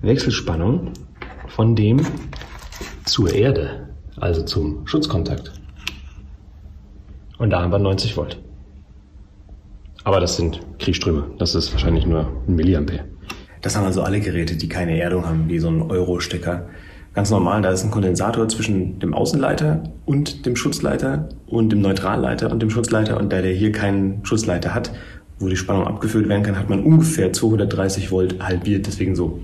Wechselspannung 0.00 0.92
von 1.48 1.76
dem 1.76 2.06
zur 3.04 3.32
Erde, 3.32 3.90
also 4.16 4.42
zum 4.42 4.86
Schutzkontakt. 4.86 5.52
Und 7.36 7.50
da 7.50 7.60
haben 7.60 7.72
wir 7.72 7.78
90 7.78 8.16
Volt. 8.16 8.40
Aber 10.04 10.18
das 10.18 10.36
sind 10.36 10.60
Kriegsströme. 10.78 11.26
Das 11.38 11.54
ist 11.54 11.72
wahrscheinlich 11.72 12.06
nur 12.06 12.26
ein 12.48 12.54
Milliampere. 12.54 13.04
Das 13.64 13.76
haben 13.76 13.86
also 13.86 14.02
alle 14.02 14.20
Geräte, 14.20 14.56
die 14.56 14.68
keine 14.68 15.00
Erdung 15.00 15.24
haben, 15.24 15.48
wie 15.48 15.58
so 15.58 15.68
ein 15.68 15.80
Euro-Stecker. 15.80 16.66
Ganz 17.14 17.30
normal, 17.30 17.62
da 17.62 17.70
ist 17.70 17.82
ein 17.82 17.90
Kondensator 17.90 18.46
zwischen 18.46 18.98
dem 18.98 19.14
Außenleiter 19.14 19.84
und 20.04 20.44
dem 20.44 20.54
Schutzleiter 20.54 21.30
und 21.46 21.70
dem 21.70 21.80
Neutralleiter 21.80 22.52
und 22.52 22.60
dem 22.60 22.68
Schutzleiter. 22.68 23.16
Und 23.16 23.32
da 23.32 23.40
der 23.40 23.54
hier 23.54 23.72
keinen 23.72 24.22
Schutzleiter 24.26 24.74
hat, 24.74 24.92
wo 25.38 25.48
die 25.48 25.56
Spannung 25.56 25.86
abgefüllt 25.86 26.28
werden 26.28 26.42
kann, 26.42 26.58
hat 26.58 26.68
man 26.68 26.84
ungefähr 26.84 27.32
230 27.32 28.10
Volt 28.10 28.42
halbiert. 28.42 28.86
Deswegen 28.86 29.16
so 29.16 29.40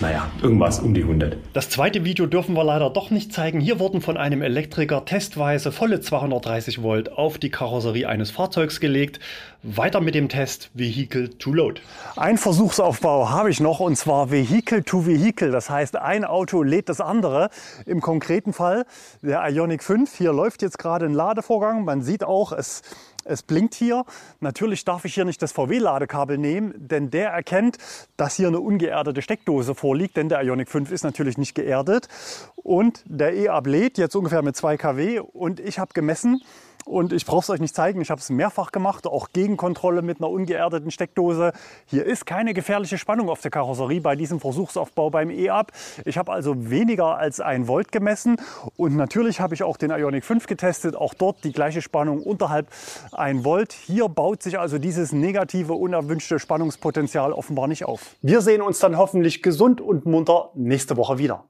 naja, 0.00 0.30
irgendwas 0.42 0.80
um 0.80 0.92
die 0.92 1.02
100. 1.02 1.38
Das 1.52 1.70
zweite 1.70 2.04
Video 2.04 2.26
dürfen 2.26 2.54
wir 2.54 2.64
leider 2.64 2.90
doch 2.90 3.10
nicht 3.10 3.32
zeigen. 3.32 3.60
Hier 3.60 3.78
wurden 3.78 4.00
von 4.00 4.16
einem 4.16 4.42
Elektriker 4.42 5.04
testweise 5.04 5.72
volle 5.72 6.00
230 6.00 6.82
Volt 6.82 7.12
auf 7.12 7.38
die 7.38 7.50
Karosserie 7.50 8.06
eines 8.06 8.30
Fahrzeugs 8.30 8.80
gelegt. 8.80 9.20
Weiter 9.62 10.00
mit 10.00 10.14
dem 10.14 10.28
Test 10.28 10.70
Vehicle 10.74 11.30
to 11.38 11.52
Load. 11.52 11.80
Ein 12.16 12.36
Versuchsaufbau 12.36 13.30
habe 13.30 13.50
ich 13.50 13.58
noch 13.60 13.80
und 13.80 13.96
zwar 13.96 14.30
Vehicle 14.30 14.84
to 14.84 15.06
Vehicle. 15.06 15.50
Das 15.50 15.70
heißt, 15.70 15.96
ein 15.96 16.24
Auto 16.24 16.62
lädt 16.62 16.88
das 16.88 17.00
andere. 17.00 17.48
Im 17.86 18.00
konkreten 18.00 18.52
Fall 18.52 18.84
der 19.22 19.48
Ionic 19.48 19.82
5. 19.82 20.14
Hier 20.16 20.32
läuft 20.32 20.62
jetzt 20.62 20.78
gerade 20.78 21.06
ein 21.06 21.14
Ladevorgang. 21.14 21.84
Man 21.84 22.02
sieht 22.02 22.22
auch, 22.22 22.52
es 22.52 22.82
es 23.26 23.42
blinkt 23.42 23.74
hier. 23.74 24.04
Natürlich 24.40 24.84
darf 24.84 25.04
ich 25.04 25.14
hier 25.14 25.24
nicht 25.24 25.42
das 25.42 25.52
VW-Ladekabel 25.52 26.38
nehmen, 26.38 26.74
denn 26.76 27.10
der 27.10 27.30
erkennt, 27.30 27.78
dass 28.16 28.36
hier 28.36 28.48
eine 28.48 28.60
ungeerdete 28.60 29.22
Steckdose 29.22 29.74
vorliegt, 29.74 30.16
denn 30.16 30.28
der 30.28 30.42
Ioniq 30.42 30.68
5 30.68 30.90
ist 30.90 31.04
natürlich 31.04 31.38
nicht 31.38 31.54
geerdet. 31.54 32.08
Und 32.56 33.02
der 33.06 33.34
E-Up 33.34 33.66
lädt 33.66 33.98
jetzt 33.98 34.16
ungefähr 34.16 34.42
mit 34.42 34.56
2 34.56 34.76
kW 34.76 35.20
und 35.20 35.60
ich 35.60 35.78
habe 35.78 35.92
gemessen, 35.92 36.40
und 36.86 37.12
ich 37.12 37.26
brauche 37.26 37.40
es 37.40 37.50
euch 37.50 37.60
nicht 37.60 37.74
zeigen, 37.74 38.00
ich 38.00 38.10
habe 38.10 38.20
es 38.20 38.30
mehrfach 38.30 38.72
gemacht, 38.72 39.06
auch 39.06 39.28
Gegenkontrolle 39.32 40.02
mit 40.02 40.20
einer 40.20 40.30
ungeerdeten 40.30 40.90
Steckdose. 40.90 41.52
Hier 41.84 42.06
ist 42.06 42.26
keine 42.26 42.54
gefährliche 42.54 42.96
Spannung 42.96 43.28
auf 43.28 43.40
der 43.40 43.50
Karosserie 43.50 44.00
bei 44.00 44.16
diesem 44.16 44.40
Versuchsaufbau 44.40 45.10
beim 45.10 45.30
E-Up. 45.30 45.72
Ich 46.04 46.16
habe 46.16 46.32
also 46.32 46.70
weniger 46.70 47.18
als 47.18 47.40
ein 47.40 47.68
Volt 47.68 47.92
gemessen 47.92 48.36
und 48.76 48.96
natürlich 48.96 49.40
habe 49.40 49.54
ich 49.54 49.62
auch 49.62 49.76
den 49.76 49.90
Ionic 49.90 50.24
5 50.24 50.46
getestet, 50.46 50.96
auch 50.96 51.12
dort 51.12 51.44
die 51.44 51.52
gleiche 51.52 51.82
Spannung 51.82 52.22
unterhalb 52.22 52.68
1 53.12 53.44
Volt. 53.44 53.72
Hier 53.72 54.08
baut 54.08 54.42
sich 54.42 54.58
also 54.58 54.78
dieses 54.78 55.12
negative, 55.12 55.74
unerwünschte 55.74 56.38
Spannungspotenzial 56.38 57.32
offenbar 57.32 57.66
nicht 57.66 57.84
auf. 57.84 58.16
Wir 58.22 58.40
sehen 58.40 58.62
uns 58.62 58.78
dann 58.78 58.96
hoffentlich 58.96 59.42
gesund 59.42 59.80
und 59.80 60.06
munter 60.06 60.50
nächste 60.54 60.96
Woche 60.96 61.18
wieder. 61.18 61.44